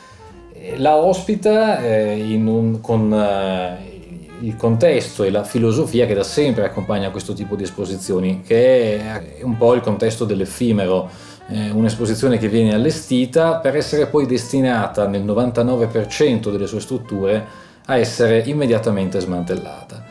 la 0.77 0.95
ospita 0.95 1.83
eh, 1.83 2.15
un, 2.37 2.81
con 2.81 3.13
eh, 3.13 4.39
il 4.43 4.55
contesto 4.55 5.25
e 5.25 5.33
la 5.33 5.43
filosofia 5.43 6.07
che 6.07 6.15
da 6.15 6.23
sempre 6.23 6.65
accompagna 6.65 7.11
questo 7.11 7.33
tipo 7.33 7.57
di 7.57 7.65
esposizioni, 7.65 8.43
che 8.47 9.01
è 9.01 9.43
un 9.43 9.57
po' 9.57 9.75
il 9.75 9.81
contesto 9.81 10.25
dell'effimero, 10.25 11.11
eh, 11.49 11.71
un'esposizione 11.71 12.39
che 12.39 12.47
viene 12.47 12.75
allestita 12.75 13.57
per 13.57 13.75
essere 13.75 14.07
poi 14.07 14.27
destinata 14.27 15.09
nel 15.09 15.25
99% 15.25 16.53
delle 16.53 16.69
sue 16.69 16.79
strutture 16.79 17.45
a 17.87 17.97
essere 17.97 18.45
immediatamente 18.47 19.19
smantellata. 19.19 20.02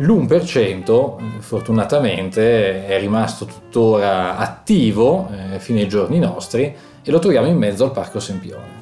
L'1% 0.00 1.40
fortunatamente 1.40 2.86
è 2.86 2.98
rimasto 2.98 3.44
tuttora 3.44 4.38
attivo 4.38 5.28
eh, 5.28 5.58
fino 5.58 5.78
ai 5.78 5.88
giorni 5.88 6.18
nostri 6.18 6.74
e 7.02 7.10
lo 7.10 7.18
troviamo 7.18 7.48
in 7.48 7.58
mezzo 7.58 7.84
al 7.84 7.92
Parco 7.92 8.18
Sempione. 8.18 8.78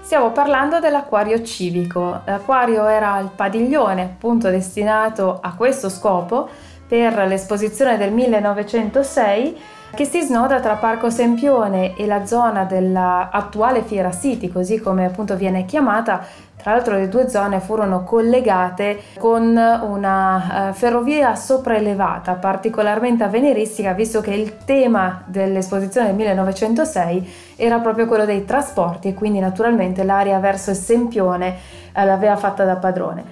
Stiamo 0.00 0.32
parlando 0.32 0.80
dell'acquario 0.80 1.40
civico. 1.44 2.20
L'acquario 2.24 2.84
era 2.88 3.20
il 3.20 3.30
padiglione 3.34 4.02
appunto 4.02 4.50
destinato 4.50 5.38
a 5.40 5.54
questo 5.54 5.88
scopo 5.88 6.48
per 6.88 7.16
l'esposizione 7.28 7.96
del 7.96 8.12
1906 8.12 9.56
che 9.94 10.04
si 10.04 10.20
snoda 10.20 10.60
tra 10.60 10.74
Parco 10.74 11.10
Sempione 11.10 11.96
e 11.96 12.06
la 12.06 12.26
zona 12.26 12.64
dell'attuale 12.64 13.82
Fiera 13.82 14.12
City, 14.12 14.50
così 14.50 14.80
come 14.80 15.06
appunto 15.06 15.36
viene 15.36 15.64
chiamata, 15.64 16.26
tra 16.66 16.74
l'altro 16.74 16.96
le 16.96 17.08
due 17.08 17.28
zone 17.28 17.60
furono 17.60 18.02
collegate 18.02 18.98
con 19.20 19.56
una 19.56 20.70
uh, 20.70 20.72
ferrovia 20.72 21.36
sopraelevata 21.36 22.32
particolarmente 22.32 23.22
avveniristica 23.22 23.92
visto 23.92 24.20
che 24.20 24.32
il 24.32 24.56
tema 24.64 25.22
dell'esposizione 25.26 26.08
del 26.08 26.16
1906 26.16 27.54
era 27.54 27.78
proprio 27.78 28.06
quello 28.06 28.24
dei 28.24 28.44
trasporti 28.44 29.06
e 29.06 29.14
quindi 29.14 29.38
naturalmente 29.38 30.02
l'area 30.02 30.40
verso 30.40 30.70
il 30.70 30.76
Sempione 30.76 31.54
uh, 31.94 32.04
l'aveva 32.04 32.34
fatta 32.34 32.64
da 32.64 32.74
padrone. 32.74 33.22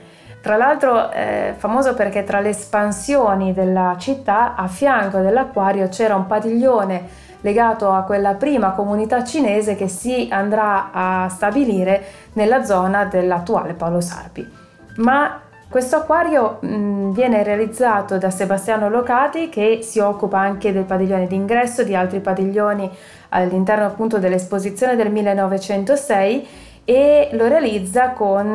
Tra 0.41 0.57
l'altro 0.57 1.11
è 1.11 1.55
famoso 1.57 1.95
perché 1.95 2.23
tra 2.23 2.39
le 2.39 2.51
espansioni 2.51 3.53
della 3.53 3.97
città 3.99 4.55
a 4.55 4.69
fianco 4.69 5.19
dell'acquario 5.19 5.89
c'era 5.89 6.15
un 6.15 6.29
padiglione 6.29 7.23
legato 7.45 7.91
a 7.91 8.03
quella 8.03 8.35
prima 8.35 8.73
comunità 8.73 9.23
cinese 9.23 9.77
che 9.77 9.87
si 9.87 10.29
andrà 10.31 10.91
a 10.93 11.29
stabilire 11.29 12.03
nella 12.35 12.65
zona 12.65 13.05
dell'attuale 13.05 13.75
Paolo 13.75 14.01
Sarpi. 14.01 14.49
Ma 14.97 15.41
questo 15.69 15.97
acquario 15.97 16.59
mh, 16.61 17.13
viene 17.13 17.43
realizzato 17.43 18.17
da 18.19 18.31
Sebastiano 18.31 18.89
Locati 18.89 19.49
che 19.49 19.81
si 19.83 19.99
occupa 19.99 20.39
anche 20.39 20.73
del 20.73 20.85
padiglione 20.85 21.27
d'ingresso, 21.27 21.83
di 21.83 21.97
altri 21.97 22.21
padiglioni 22.21 22.89
all'interno 23.31 23.87
appunto 23.87 24.19
dell'esposizione 24.19 24.95
del 24.95 25.11
1906 25.11 26.49
e 26.85 27.31
lo 27.33 27.49
realizza 27.49 28.11
con 28.11 28.47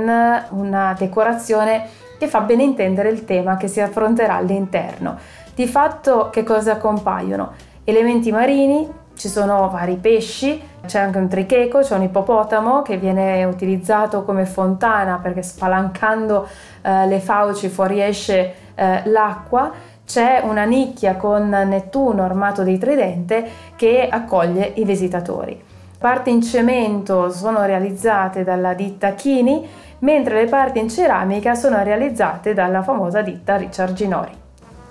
una 0.49 0.95
decorazione 0.97 1.87
che 2.17 2.27
fa 2.27 2.41
ben 2.41 2.59
intendere 2.59 3.09
il 3.09 3.25
tema 3.25 3.57
che 3.57 3.67
si 3.67 3.81
affronterà 3.81 4.35
all'interno. 4.35 5.17
Di 5.53 5.67
fatto 5.67 6.29
che 6.29 6.43
cosa 6.43 6.77
compaiono? 6.77 7.67
elementi 7.89 8.31
marini, 8.31 8.87
ci 9.15 9.27
sono 9.27 9.67
vari 9.69 9.95
pesci, 9.95 10.61
C'è 10.85 10.99
anche 10.99 11.17
un 11.17 11.27
tricheco, 11.27 11.79
c'è 11.79 11.95
un 11.95 12.03
ippopotamo 12.03 12.81
che 12.81 12.97
viene 12.97 13.43
utilizzato 13.43 14.23
come 14.23 14.45
fontana 14.45 15.19
perché 15.21 15.43
spalancando 15.43 16.47
eh, 16.81 17.05
le 17.05 17.19
fauci 17.19 17.69
fuoriesce 17.69 18.53
eh, 18.73 19.01
l'acqua. 19.05 19.71
C'è 20.05 20.41
una 20.43 20.63
nicchia 20.63 21.15
con 21.15 21.49
Nettuno 21.49 22.23
armato 22.23 22.63
di 22.63 22.79
tridente 22.79 23.47
che 23.75 24.07
accoglie 24.09 24.71
i 24.75 24.83
visitatori. 24.83 25.61
Parti 25.99 26.31
in 26.31 26.41
cemento 26.41 27.29
sono 27.29 27.65
realizzate 27.65 28.43
dalla 28.43 28.73
ditta 28.73 29.11
Chini, 29.11 29.67
mentre 29.99 30.43
le 30.43 30.49
parti 30.49 30.79
in 30.79 30.89
ceramica 30.89 31.53
sono 31.55 31.83
realizzate 31.83 32.53
dalla 32.53 32.81
famosa 32.81 33.21
ditta 33.21 33.57
Richard 33.57 33.93
Ginori. 33.93 34.31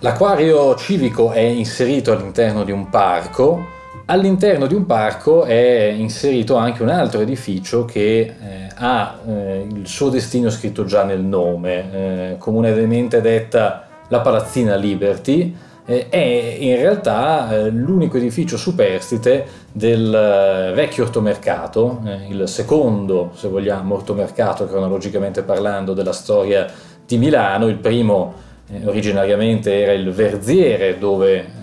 L'acquario 0.00 0.76
civico 0.76 1.32
è 1.32 1.40
inserito 1.40 2.12
all'interno 2.12 2.62
di 2.62 2.70
un 2.70 2.88
parco 2.88 3.76
All'interno 4.10 4.66
di 4.66 4.72
un 4.72 4.86
parco 4.86 5.44
è 5.44 5.94
inserito 5.94 6.56
anche 6.56 6.82
un 6.82 6.88
altro 6.88 7.20
edificio 7.20 7.84
che 7.84 8.20
eh, 8.20 8.34
ha 8.74 9.18
eh, 9.26 9.66
il 9.70 9.86
suo 9.86 10.08
destino 10.08 10.48
scritto 10.48 10.86
già 10.86 11.04
nel 11.04 11.20
nome, 11.20 11.92
eh, 12.30 12.36
comunemente 12.38 13.20
detta 13.20 13.86
la 14.08 14.20
Palazzina 14.20 14.76
Liberty, 14.76 15.54
eh, 15.84 16.08
è 16.08 16.16
in 16.16 16.76
realtà 16.76 17.50
eh, 17.54 17.68
l'unico 17.68 18.16
edificio 18.16 18.56
superstite 18.56 19.44
del 19.70 20.14
eh, 20.14 20.72
vecchio 20.72 21.04
ortomercato, 21.04 22.00
il 22.30 22.48
secondo, 22.48 23.32
se 23.34 23.48
vogliamo, 23.48 23.96
ortomercato 23.96 24.66
cronologicamente 24.66 25.42
parlando 25.42 25.92
della 25.92 26.14
storia 26.14 26.66
di 27.04 27.18
Milano, 27.18 27.66
il 27.66 27.76
primo 27.76 28.46
originariamente 28.84 29.82
era 29.82 29.92
il 29.92 30.10
Verziere 30.12 30.98
dove 30.98 31.57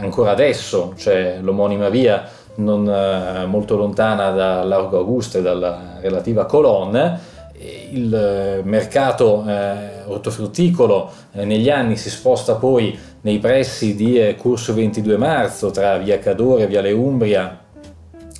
ancora 0.00 0.30
adesso 0.30 0.92
c'è 0.96 1.38
l'omonima 1.40 1.88
via 1.88 2.28
non 2.56 2.88
eh, 2.88 3.46
molto 3.46 3.76
lontana 3.76 4.30
da 4.30 4.62
Largo 4.64 4.98
Augusta 4.98 5.38
e 5.38 5.42
dalla 5.42 5.98
relativa 6.00 6.46
colonna. 6.46 7.18
Il 7.90 8.14
eh, 8.14 8.60
mercato 8.64 9.44
eh, 9.46 10.04
ortofrutticolo 10.06 11.10
eh, 11.32 11.44
negli 11.44 11.70
anni 11.70 11.96
si 11.96 12.10
sposta 12.10 12.54
poi 12.54 12.98
nei 13.22 13.38
pressi 13.38 13.94
di 13.94 14.34
Corso 14.38 14.74
22 14.74 15.16
Marzo 15.16 15.70
tra 15.70 15.96
via 15.98 16.18
Cadore, 16.18 16.66
via 16.66 16.80
Le 16.80 16.92
Umbria 16.92 17.60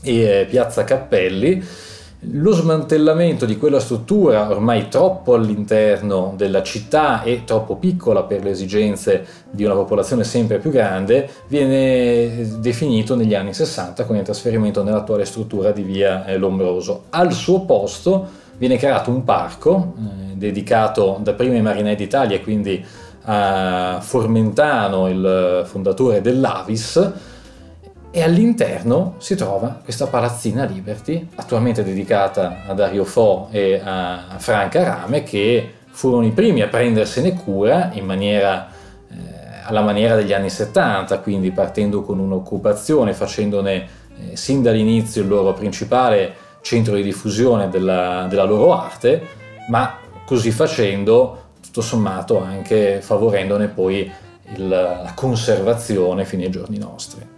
e 0.02 0.46
piazza 0.48 0.84
Cappelli 0.84 1.64
lo 2.32 2.52
smantellamento 2.52 3.46
di 3.46 3.56
quella 3.56 3.78
struttura 3.78 4.50
ormai 4.50 4.88
troppo 4.88 5.34
all'interno 5.34 6.34
della 6.36 6.62
città 6.62 7.22
e 7.22 7.44
troppo 7.44 7.76
piccola 7.76 8.24
per 8.24 8.42
le 8.42 8.50
esigenze 8.50 9.24
di 9.50 9.64
una 9.64 9.74
popolazione 9.74 10.24
sempre 10.24 10.58
più 10.58 10.70
grande 10.70 11.28
viene 11.48 12.58
definito 12.58 13.14
negli 13.14 13.34
anni 13.34 13.54
60 13.54 14.04
con 14.04 14.16
il 14.16 14.22
trasferimento 14.22 14.82
nell'attuale 14.82 15.24
struttura 15.24 15.70
di 15.70 15.82
via 15.82 16.24
eh, 16.24 16.36
Lombroso. 16.36 17.04
Al 17.10 17.32
suo 17.32 17.60
posto 17.60 18.44
viene 18.58 18.76
creato 18.76 19.10
un 19.10 19.22
parco 19.22 19.94
eh, 19.96 20.34
dedicato 20.34 21.18
dapprima 21.22 21.54
ai 21.54 21.62
marinai 21.62 21.94
d'Italia, 21.94 22.40
quindi 22.40 22.84
a 23.28 23.98
Formentano, 24.00 25.08
il 25.08 25.62
fondatore 25.66 26.20
dell'Avis, 26.20 27.12
e 28.16 28.22
all'interno 28.22 29.16
si 29.18 29.36
trova 29.36 29.78
questa 29.84 30.06
palazzina 30.06 30.64
Liberty, 30.64 31.28
attualmente 31.34 31.84
dedicata 31.84 32.62
a 32.66 32.72
Dario 32.72 33.04
Fo 33.04 33.48
e 33.50 33.78
a 33.84 34.36
Franca 34.38 34.82
Rame, 34.82 35.22
che 35.22 35.70
furono 35.90 36.24
i 36.24 36.30
primi 36.30 36.62
a 36.62 36.68
prendersene 36.68 37.34
cura 37.34 37.90
maniera, 38.00 38.68
eh, 39.10 39.14
alla 39.64 39.82
maniera 39.82 40.14
degli 40.14 40.32
anni 40.32 40.48
70, 40.48 41.18
quindi 41.18 41.50
partendo 41.50 42.00
con 42.04 42.18
un'occupazione, 42.18 43.12
facendone 43.12 43.86
eh, 44.30 44.34
sin 44.34 44.62
dall'inizio 44.62 45.20
il 45.20 45.28
loro 45.28 45.52
principale 45.52 46.34
centro 46.62 46.94
di 46.94 47.02
diffusione 47.02 47.68
della, 47.68 48.24
della 48.30 48.44
loro 48.44 48.72
arte, 48.72 49.26
ma 49.68 49.94
così 50.24 50.50
facendo, 50.52 51.48
tutto 51.60 51.82
sommato, 51.82 52.42
anche 52.42 53.02
favorendone 53.02 53.68
poi 53.68 54.10
il, 54.54 54.68
la 54.68 55.12
conservazione 55.14 56.24
fino 56.24 56.44
ai 56.44 56.50
giorni 56.50 56.78
nostri. 56.78 57.35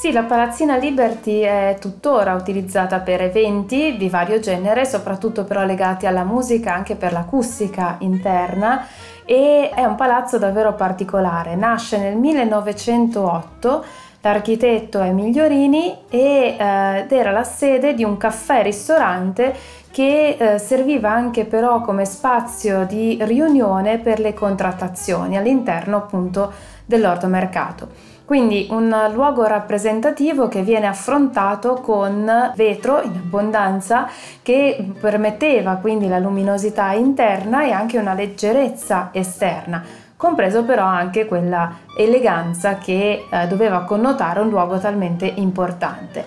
Sì, 0.00 0.12
la 0.12 0.22
Palazzina 0.22 0.78
Liberty 0.78 1.40
è 1.40 1.76
tuttora 1.78 2.32
utilizzata 2.32 3.00
per 3.00 3.20
eventi 3.20 3.98
di 3.98 4.08
vario 4.08 4.40
genere, 4.40 4.86
soprattutto 4.86 5.44
però 5.44 5.62
legati 5.62 6.06
alla 6.06 6.24
musica, 6.24 6.72
anche 6.72 6.94
per 6.94 7.12
l'acustica 7.12 7.96
interna 7.98 8.86
e 9.26 9.68
è 9.68 9.84
un 9.84 9.96
palazzo 9.96 10.38
davvero 10.38 10.72
particolare. 10.72 11.54
Nasce 11.54 11.98
nel 11.98 12.16
1908 12.16 13.84
l'architetto 14.22 15.02
è 15.02 15.10
Migliorini 15.10 15.94
e, 16.08 16.56
eh, 16.58 17.00
ed 17.00 17.12
era 17.12 17.30
la 17.30 17.44
sede 17.44 17.92
di 17.92 18.02
un 18.02 18.16
caffè-ristorante 18.16 19.54
che 19.90 20.36
eh, 20.38 20.58
serviva 20.58 21.10
anche 21.10 21.44
però 21.44 21.82
come 21.82 22.06
spazio 22.06 22.86
di 22.86 23.18
riunione 23.20 23.98
per 23.98 24.18
le 24.18 24.32
contrattazioni 24.32 25.36
all'interno 25.36 25.98
appunto 25.98 26.50
dell'orto 26.86 27.26
mercato. 27.26 28.09
Quindi 28.30 28.68
un 28.70 28.94
luogo 29.12 29.42
rappresentativo 29.42 30.46
che 30.46 30.62
viene 30.62 30.86
affrontato 30.86 31.80
con 31.82 32.52
vetro 32.54 33.02
in 33.02 33.10
abbondanza 33.24 34.08
che 34.40 34.92
permetteva 35.00 35.78
quindi 35.80 36.06
la 36.06 36.20
luminosità 36.20 36.92
interna 36.92 37.64
e 37.64 37.72
anche 37.72 37.98
una 37.98 38.14
leggerezza 38.14 39.08
esterna 39.10 39.82
compreso 40.16 40.62
però 40.62 40.84
anche 40.84 41.26
quella 41.26 41.78
eleganza 41.96 42.78
che 42.78 43.26
eh, 43.28 43.46
doveva 43.48 43.82
connotare 43.82 44.38
un 44.38 44.48
luogo 44.48 44.78
talmente 44.78 45.26
importante. 45.26 46.24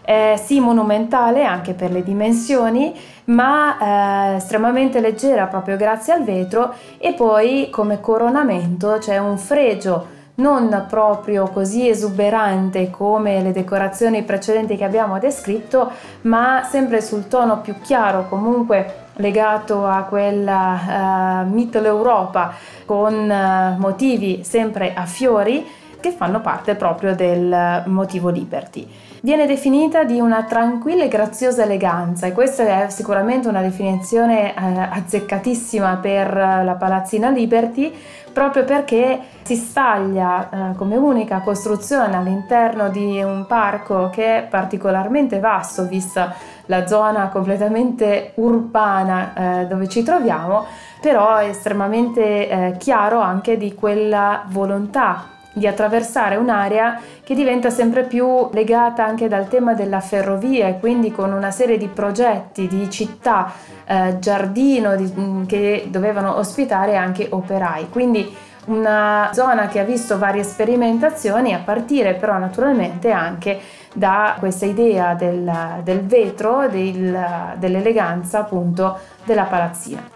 È 0.00 0.40
sì 0.42 0.58
monumentale 0.58 1.44
anche 1.44 1.74
per 1.74 1.90
le 1.90 2.02
dimensioni, 2.02 2.98
ma 3.24 4.32
eh, 4.32 4.36
estremamente 4.36 5.00
leggera 5.00 5.48
proprio 5.48 5.76
grazie 5.76 6.14
al 6.14 6.24
vetro 6.24 6.72
e 6.96 7.12
poi 7.12 7.68
come 7.70 8.00
coronamento 8.00 8.96
c'è 8.98 9.18
un 9.18 9.36
fregio 9.36 10.20
non 10.42 10.86
proprio 10.88 11.48
così 11.48 11.88
esuberante 11.88 12.90
come 12.90 13.40
le 13.40 13.52
decorazioni 13.52 14.24
precedenti 14.24 14.76
che 14.76 14.84
abbiamo 14.84 15.20
descritto, 15.20 15.90
ma 16.22 16.66
sempre 16.68 17.00
sul 17.00 17.28
tono 17.28 17.60
più 17.60 17.76
chiaro, 17.80 18.26
comunque 18.28 19.10
legato 19.16 19.86
a 19.86 20.02
quella 20.02 21.44
uh, 21.44 21.48
Mitteleuropa 21.48 22.54
con 22.84 23.14
uh, 23.14 23.78
motivi 23.78 24.42
sempre 24.42 24.92
a 24.94 25.04
fiori 25.04 25.64
che 26.00 26.10
fanno 26.10 26.40
parte 26.40 26.74
proprio 26.74 27.14
del 27.14 27.84
motivo 27.86 28.28
Liberty. 28.28 28.86
Viene 29.24 29.46
definita 29.46 30.02
di 30.02 30.18
una 30.18 30.42
tranquilla 30.42 31.04
e 31.04 31.08
graziosa 31.08 31.62
eleganza 31.62 32.26
e 32.26 32.32
questa 32.32 32.64
è 32.82 32.90
sicuramente 32.90 33.46
una 33.46 33.62
definizione 33.62 34.52
eh, 34.52 34.54
azzeccatissima 34.56 35.98
per 35.98 36.34
la 36.34 36.76
palazzina 36.76 37.30
Liberty 37.30 37.94
proprio 38.32 38.64
perché 38.64 39.20
si 39.42 39.56
staglia 39.56 40.48
eh, 40.72 40.76
come 40.76 40.96
unica 40.96 41.40
costruzione 41.40 42.16
all'interno 42.16 42.88
di 42.88 43.22
un 43.22 43.46
parco 43.46 44.10
che 44.10 44.38
è 44.38 44.42
particolarmente 44.48 45.38
vasto 45.40 45.86
vista 45.86 46.34
la 46.66 46.86
zona 46.86 47.28
completamente 47.28 48.32
urbana 48.36 49.60
eh, 49.62 49.66
dove 49.66 49.88
ci 49.88 50.02
troviamo, 50.02 50.64
però 51.00 51.36
è 51.36 51.48
estremamente 51.48 52.48
eh, 52.48 52.76
chiaro 52.78 53.20
anche 53.20 53.56
di 53.56 53.74
quella 53.74 54.44
volontà 54.48 55.31
di 55.52 55.66
attraversare 55.66 56.36
un'area 56.36 57.00
che 57.22 57.34
diventa 57.34 57.70
sempre 57.70 58.04
più 58.04 58.48
legata 58.52 59.04
anche 59.04 59.28
dal 59.28 59.48
tema 59.48 59.74
della 59.74 60.00
ferrovia 60.00 60.68
e 60.68 60.78
quindi 60.78 61.12
con 61.12 61.32
una 61.32 61.50
serie 61.50 61.78
di 61.78 61.88
progetti 61.88 62.66
di 62.66 62.88
città, 62.90 63.52
eh, 63.84 64.18
giardino 64.18 64.96
di, 64.96 65.12
mm, 65.14 65.44
che 65.44 65.86
dovevano 65.88 66.36
ospitare 66.36 66.96
anche 66.96 67.26
operai. 67.30 67.88
Quindi 67.90 68.34
una 68.64 69.30
zona 69.32 69.66
che 69.66 69.80
ha 69.80 69.84
visto 69.84 70.18
varie 70.18 70.44
sperimentazioni 70.44 71.52
a 71.52 71.58
partire 71.58 72.14
però 72.14 72.38
naturalmente 72.38 73.10
anche 73.10 73.58
da 73.92 74.36
questa 74.38 74.66
idea 74.66 75.14
del, 75.14 75.80
del 75.82 76.02
vetro, 76.06 76.68
del, 76.68 77.54
dell'eleganza 77.56 78.40
appunto 78.40 78.98
della 79.24 79.44
palazzina. 79.44 80.11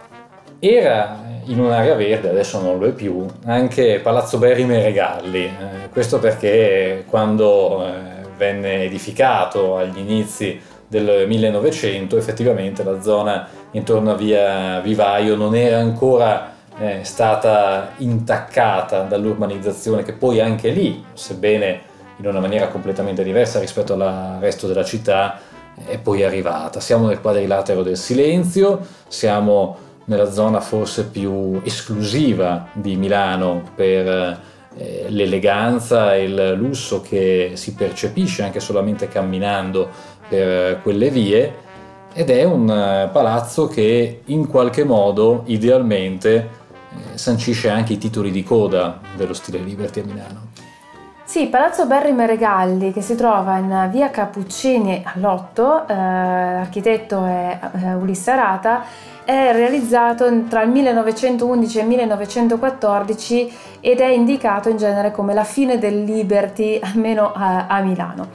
Era 0.58 1.24
in 1.44 1.60
un'area 1.60 1.94
verde, 1.94 2.30
adesso 2.30 2.60
non 2.60 2.78
lo 2.78 2.86
è 2.86 2.92
più, 2.92 3.24
anche 3.44 4.00
Palazzo 4.00 4.38
Berrime 4.38 4.82
Regalli, 4.82 5.44
eh, 5.44 5.88
questo 5.92 6.18
perché 6.18 7.04
quando 7.08 7.86
eh, 7.86 7.90
venne 8.36 8.84
edificato 8.84 9.76
agli 9.76 9.98
inizi 9.98 10.58
del 10.88 11.26
1900 11.28 12.16
effettivamente 12.16 12.82
la 12.84 13.00
zona 13.02 13.46
intorno 13.72 14.12
a 14.12 14.14
via 14.14 14.80
Vivaio 14.80 15.36
non 15.36 15.54
era 15.54 15.78
ancora 15.78 16.52
eh, 16.78 17.00
stata 17.02 17.92
intaccata 17.98 19.02
dall'urbanizzazione 19.02 20.02
che 20.02 20.14
poi 20.14 20.40
anche 20.40 20.70
lì, 20.70 21.04
sebbene 21.12 21.80
in 22.16 22.26
una 22.26 22.40
maniera 22.40 22.68
completamente 22.68 23.22
diversa 23.22 23.60
rispetto 23.60 23.92
al 23.92 24.38
resto 24.40 24.66
della 24.66 24.84
città, 24.84 25.38
è 25.84 25.98
poi 25.98 26.22
arrivata. 26.22 26.80
Siamo 26.80 27.08
nel 27.08 27.20
quadrilatero 27.20 27.82
del 27.82 27.98
silenzio, 27.98 28.80
siamo 29.08 29.85
nella 30.06 30.30
zona 30.30 30.60
forse 30.60 31.06
più 31.06 31.60
esclusiva 31.64 32.68
di 32.72 32.96
Milano 32.96 33.62
per 33.74 34.40
eh, 34.76 35.06
l'eleganza 35.08 36.14
e 36.14 36.24
il 36.24 36.52
lusso 36.56 37.00
che 37.00 37.52
si 37.54 37.74
percepisce 37.74 38.42
anche 38.42 38.60
solamente 38.60 39.08
camminando 39.08 39.88
per 40.28 40.80
quelle 40.82 41.10
vie 41.10 41.64
ed 42.12 42.30
è 42.30 42.44
un 42.44 42.70
eh, 42.70 43.08
palazzo 43.12 43.66
che 43.66 44.22
in 44.24 44.48
qualche 44.48 44.84
modo 44.84 45.42
idealmente 45.46 46.48
eh, 47.14 47.18
sancisce 47.18 47.68
anche 47.68 47.92
i 47.94 47.98
titoli 47.98 48.30
di 48.30 48.42
coda 48.42 49.00
dello 49.16 49.34
stile 49.34 49.58
Liberty 49.58 50.00
a 50.00 50.04
Milano. 50.04 50.40
Sì, 51.24 51.48
Palazzo 51.48 51.86
Berri 51.86 52.12
Meregalli 52.12 52.92
che 52.92 53.02
si 53.02 53.16
trova 53.16 53.58
in 53.58 53.88
via 53.90 54.10
Cappuccini 54.10 55.02
all'8, 55.04 55.86
eh, 55.88 55.94
l'architetto 55.94 57.24
è 57.24 57.58
eh, 57.82 57.94
Ulisse 57.94 58.30
Arata, 58.30 58.84
è 59.26 59.50
realizzato 59.52 60.44
tra 60.44 60.62
il 60.62 60.70
1911 60.70 61.78
e 61.78 61.80
il 61.82 61.88
1914 61.88 63.52
ed 63.80 63.98
è 63.98 64.06
indicato 64.06 64.68
in 64.68 64.76
genere 64.76 65.10
come 65.10 65.34
la 65.34 65.42
fine 65.42 65.78
del 65.78 66.04
Liberty, 66.04 66.78
almeno 66.80 67.32
a, 67.34 67.66
a 67.66 67.80
Milano. 67.80 68.28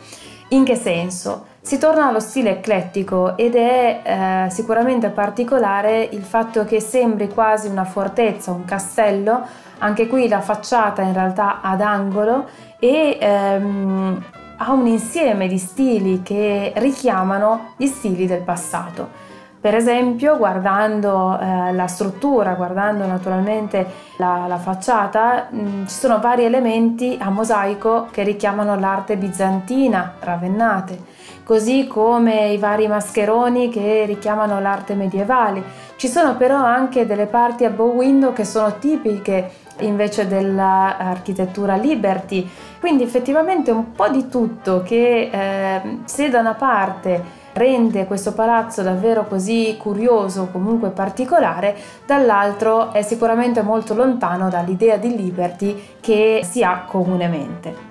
In 0.49 0.65
che 0.65 0.75
senso? 0.75 1.45
Si 1.62 1.77
torna 1.77 2.08
allo 2.08 2.19
stile 2.19 2.49
eclettico 2.49 3.38
ed 3.38 3.56
è 3.56 4.01
eh, 4.04 4.49
sicuramente 4.49 5.10
particolare 5.10 6.10
il 6.12 6.23
fatto 6.23 6.65
che 6.65 6.82
sembri 6.82 7.30
quasi 7.30 7.67
una 7.67 7.86
fortezza, 7.86 8.51
un 8.51 8.65
castello, 8.65 9.45
anche 9.77 10.08
qui 10.08 10.27
la 10.27 10.41
facciata 10.41 11.04
in 11.04 11.13
realtà 11.13 11.62
ad 11.62 11.80
angolo 11.80 12.49
e 12.80 13.17
ehm, 13.17 14.23
ha 14.58 14.71
un 14.73 14.88
insieme 14.88 15.47
di 15.47 15.58
stili 15.58 16.21
che 16.21 16.73
richiamano 16.75 17.75
gli 17.77 17.88
stili 17.88 18.27
del 18.27 18.41
passato. 18.41 19.20
Per 19.62 19.76
esempio, 19.76 20.38
guardando 20.38 21.38
eh, 21.39 21.71
la 21.71 21.86
struttura, 21.86 22.56
guardando 22.56 23.06
naturalmente 23.06 23.86
la, 24.17 24.45
la 24.47 24.58
facciata, 24.58 25.50
mh, 25.52 25.60
mm, 25.60 25.86
ci 25.86 25.93
sono 25.93 26.19
vari 26.19 26.45
elementi 26.45 27.15
a 27.21 27.30
mosaico 27.30 28.08
che 28.10 28.24
richiamano 28.24 28.76
l'arte 28.80 29.17
bizantina, 29.17 30.15
ravennate, 30.19 30.97
così 31.43 31.86
come 31.86 32.47
i 32.47 32.58
vari 32.58 32.88
mascheroni 32.88 33.69
che 33.69 34.06
richiamano 34.08 34.60
l'arte 34.60 34.95
medievale. 34.95 35.62
Ci 35.95 36.08
sono 36.08 36.36
però 36.38 36.56
anche 36.56 37.06
delle 37.06 37.28
parti 37.28 37.63
a 37.63 37.69
bow 37.69 37.93
window 37.93 38.34
che 38.34 38.45
sono 38.45 38.80
tipiche 38.80 39.52
invece 39.82 40.28
dell'architettura 40.28 41.76
Liberty, 41.76 42.50
quindi 42.80 43.04
effettivamente 43.04 43.69
un 43.69 43.91
po' 43.91 44.10
di 44.10 44.28
tutto 44.28 44.82
che 44.82 45.30
eh, 45.32 45.82
se 46.06 46.30
da 46.30 46.39
una 46.39 46.56
parte 46.56 47.40
rende 47.54 48.06
questo 48.06 48.34
palazzo 48.34 48.82
davvero 48.82 49.26
così 49.26 49.76
curioso, 49.78 50.50
comunque 50.52 50.90
particolare, 50.90 51.76
dall'altro 52.06 52.92
è 52.94 53.02
sicuramente 53.02 53.62
molto 53.62 53.94
lontano 53.94 54.50
dall'idea 54.50 54.98
di 54.98 55.16
Liberty 55.16 55.82
che 56.00 56.42
si 56.44 56.64
ha 56.64 56.86
comunemente. 56.88 57.90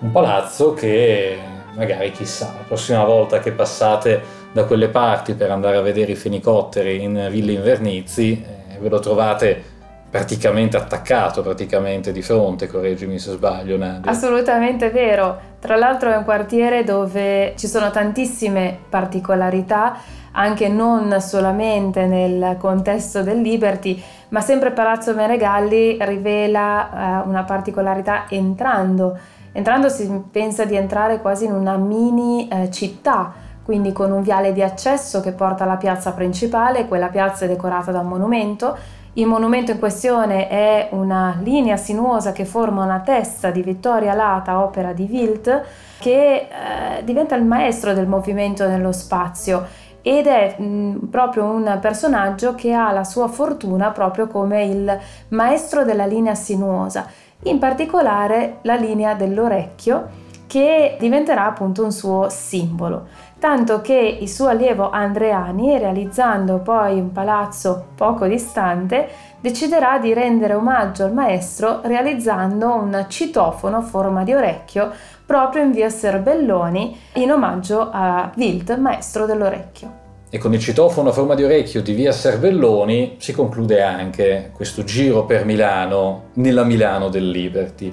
Un 0.00 0.10
palazzo 0.12 0.72
che 0.72 1.38
magari 1.74 2.10
chissà, 2.10 2.52
la 2.56 2.64
prossima 2.66 3.04
volta 3.04 3.38
che 3.38 3.52
passate 3.52 4.38
da 4.52 4.64
quelle 4.64 4.88
parti 4.88 5.34
per 5.34 5.50
andare 5.50 5.76
a 5.76 5.80
vedere 5.80 6.12
i 6.12 6.16
fenicotteri 6.16 7.02
in 7.02 7.28
Villa 7.30 7.52
Invernizzi, 7.52 8.32
eh, 8.32 8.78
ve 8.78 8.88
lo 8.88 8.98
trovate 8.98 9.69
praticamente 10.10 10.76
attaccato, 10.76 11.40
praticamente 11.40 12.10
di 12.10 12.20
fronte, 12.20 12.66
correggimi 12.66 13.18
se 13.18 13.32
sbaglio 13.32 13.76
Nadia. 13.76 14.10
Assolutamente 14.10 14.90
vero, 14.90 15.38
tra 15.60 15.76
l'altro 15.76 16.10
è 16.10 16.16
un 16.16 16.24
quartiere 16.24 16.82
dove 16.82 17.54
ci 17.56 17.68
sono 17.68 17.90
tantissime 17.90 18.76
particolarità, 18.88 19.96
anche 20.32 20.68
non 20.68 21.20
solamente 21.20 22.06
nel 22.06 22.56
contesto 22.58 23.22
del 23.22 23.40
Liberty, 23.40 24.02
ma 24.30 24.40
sempre 24.40 24.72
Palazzo 24.72 25.14
Meregalli 25.14 25.96
rivela 26.00 27.22
uh, 27.24 27.28
una 27.28 27.44
particolarità 27.44 28.24
entrando. 28.28 29.16
Entrando 29.52 29.88
si 29.88 30.08
pensa 30.30 30.64
di 30.64 30.76
entrare 30.76 31.20
quasi 31.20 31.44
in 31.44 31.52
una 31.52 31.76
mini 31.76 32.48
uh, 32.50 32.68
città, 32.68 33.32
quindi 33.64 33.92
con 33.92 34.10
un 34.10 34.22
viale 34.22 34.52
di 34.52 34.62
accesso 34.62 35.20
che 35.20 35.32
porta 35.32 35.64
alla 35.64 35.76
piazza 35.76 36.12
principale, 36.12 36.86
quella 36.86 37.08
piazza 37.08 37.44
è 37.44 37.48
decorata 37.48 37.92
da 37.92 38.00
un 38.00 38.08
monumento, 38.08 38.76
il 39.14 39.26
monumento 39.26 39.72
in 39.72 39.80
questione 39.80 40.46
è 40.46 40.88
una 40.92 41.38
linea 41.42 41.76
sinuosa 41.76 42.30
che 42.30 42.44
forma 42.44 42.84
una 42.84 43.00
testa 43.00 43.50
di 43.50 43.60
Vittoria 43.60 44.14
Lata, 44.14 44.62
opera 44.62 44.92
di 44.92 45.08
Wilt, 45.10 45.64
che 45.98 46.46
eh, 46.48 47.04
diventa 47.04 47.34
il 47.34 47.44
maestro 47.44 47.92
del 47.92 48.06
movimento 48.06 48.68
nello 48.68 48.92
spazio 48.92 49.66
ed 50.00 50.26
è 50.26 50.56
mh, 50.58 51.08
proprio 51.10 51.44
un 51.44 51.78
personaggio 51.80 52.54
che 52.54 52.72
ha 52.72 52.92
la 52.92 53.04
sua 53.04 53.26
fortuna 53.26 53.90
proprio 53.90 54.28
come 54.28 54.64
il 54.64 54.98
maestro 55.28 55.84
della 55.84 56.06
linea 56.06 56.36
sinuosa, 56.36 57.06
in 57.44 57.58
particolare 57.58 58.58
la 58.62 58.76
linea 58.76 59.14
dell'orecchio 59.14 60.28
che 60.46 60.96
diventerà 60.98 61.46
appunto 61.46 61.84
un 61.84 61.92
suo 61.92 62.28
simbolo 62.28 63.06
tanto 63.40 63.80
che 63.80 64.18
il 64.20 64.28
suo 64.28 64.48
allievo 64.48 64.90
Andreani, 64.90 65.78
realizzando 65.78 66.58
poi 66.58 67.00
un 67.00 67.10
palazzo 67.10 67.86
poco 67.96 68.26
distante, 68.26 69.08
deciderà 69.40 69.98
di 69.98 70.12
rendere 70.12 70.54
omaggio 70.54 71.04
al 71.04 71.14
maestro 71.14 71.80
realizzando 71.82 72.74
un 72.74 73.06
citofono 73.08 73.78
a 73.78 73.80
forma 73.80 74.22
di 74.22 74.34
orecchio 74.34 74.92
proprio 75.24 75.62
in 75.62 75.72
via 75.72 75.88
Serbelloni 75.88 76.96
in 77.14 77.32
omaggio 77.32 77.88
a 77.90 78.30
Wild, 78.36 78.76
maestro 78.78 79.24
dell'orecchio. 79.24 79.98
E 80.28 80.38
con 80.38 80.52
il 80.52 80.60
citofono 80.60 81.08
a 81.08 81.12
forma 81.12 81.34
di 81.34 81.42
orecchio 81.42 81.82
di 81.82 81.94
via 81.94 82.12
Serbelloni 82.12 83.16
si 83.18 83.32
conclude 83.32 83.82
anche 83.82 84.50
questo 84.52 84.84
giro 84.84 85.24
per 85.24 85.44
Milano, 85.44 86.24
nella 86.34 86.62
Milano 86.62 87.08
del 87.08 87.30
Liberty. 87.30 87.92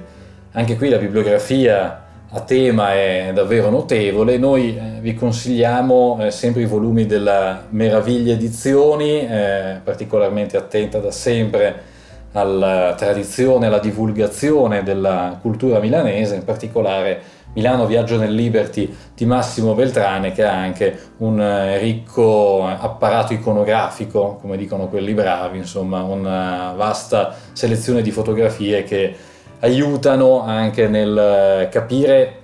Anche 0.52 0.76
qui 0.76 0.90
la 0.90 0.98
bibliografia 0.98 2.07
a 2.30 2.42
tema 2.42 2.94
è 2.94 3.32
davvero 3.34 3.70
notevole. 3.70 4.38
Noi 4.38 4.76
eh, 4.76 5.00
vi 5.00 5.14
consigliamo 5.14 6.18
eh, 6.22 6.32
sempre 6.32 6.64
i 6.64 6.66
volumi 6.66 7.06
della 7.06 7.66
Meraviglia 7.70 8.34
Edizioni, 8.34 9.26
eh, 9.26 9.80
particolarmente 9.84 10.58
attenta 10.58 11.00
da 11.00 11.12
sempre 11.12 11.96
alla 12.34 12.94
tradizione, 12.96 13.68
alla 13.68 13.80
divulgazione 13.80 14.84
della 14.84 15.40
cultura 15.42 15.80
milanese, 15.80 16.36
in 16.36 16.44
particolare 16.44 17.36
Milano 17.54 17.86
Viaggio 17.88 18.18
nel 18.18 18.34
Liberty 18.34 18.94
di 19.16 19.26
Massimo 19.26 19.74
Beltrane 19.74 20.34
che 20.34 20.44
ha 20.44 20.54
anche 20.54 21.00
un 21.18 21.40
eh, 21.40 21.78
ricco 21.80 22.66
apparato 22.66 23.32
iconografico, 23.32 24.38
come 24.42 24.58
dicono 24.58 24.90
quelli 24.90 25.14
bravi, 25.14 25.60
insomma 25.60 26.04
una 26.04 26.74
vasta 26.76 27.34
selezione 27.54 28.02
di 28.02 28.12
fotografie 28.12 28.84
che 28.84 29.16
aiutano 29.60 30.42
anche 30.42 30.88
nel 30.88 31.18
eh, 31.18 31.70
capire 31.70 32.36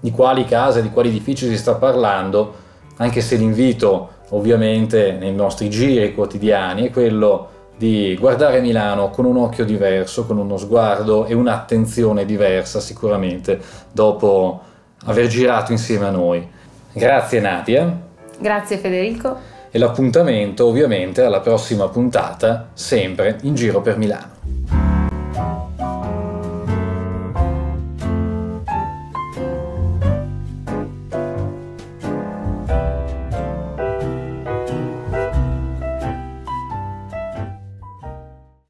di 0.00 0.10
quali 0.10 0.44
case, 0.44 0.82
di 0.82 0.90
quali 0.90 1.08
edifici 1.08 1.46
si 1.48 1.56
sta 1.56 1.74
parlando, 1.74 2.54
anche 2.96 3.20
se 3.20 3.36
l'invito 3.36 4.10
ovviamente 4.30 5.12
nei 5.12 5.34
nostri 5.34 5.70
giri 5.70 6.14
quotidiani 6.14 6.88
è 6.88 6.90
quello 6.90 7.48
di 7.76 8.16
guardare 8.18 8.60
Milano 8.60 9.10
con 9.10 9.24
un 9.24 9.36
occhio 9.36 9.64
diverso, 9.64 10.26
con 10.26 10.38
uno 10.38 10.56
sguardo 10.56 11.26
e 11.26 11.34
un'attenzione 11.34 12.24
diversa 12.24 12.80
sicuramente 12.80 13.60
dopo 13.92 14.60
aver 15.06 15.26
girato 15.26 15.72
insieme 15.72 16.06
a 16.06 16.10
noi. 16.10 16.48
Grazie 16.92 17.40
Nadia. 17.40 18.00
Grazie 18.38 18.76
Federico. 18.78 19.50
E 19.70 19.78
l'appuntamento 19.78 20.66
ovviamente 20.66 21.22
alla 21.22 21.40
prossima 21.40 21.88
puntata, 21.88 22.68
sempre 22.74 23.38
in 23.42 23.54
giro 23.54 23.80
per 23.80 23.96
Milano. 23.96 24.61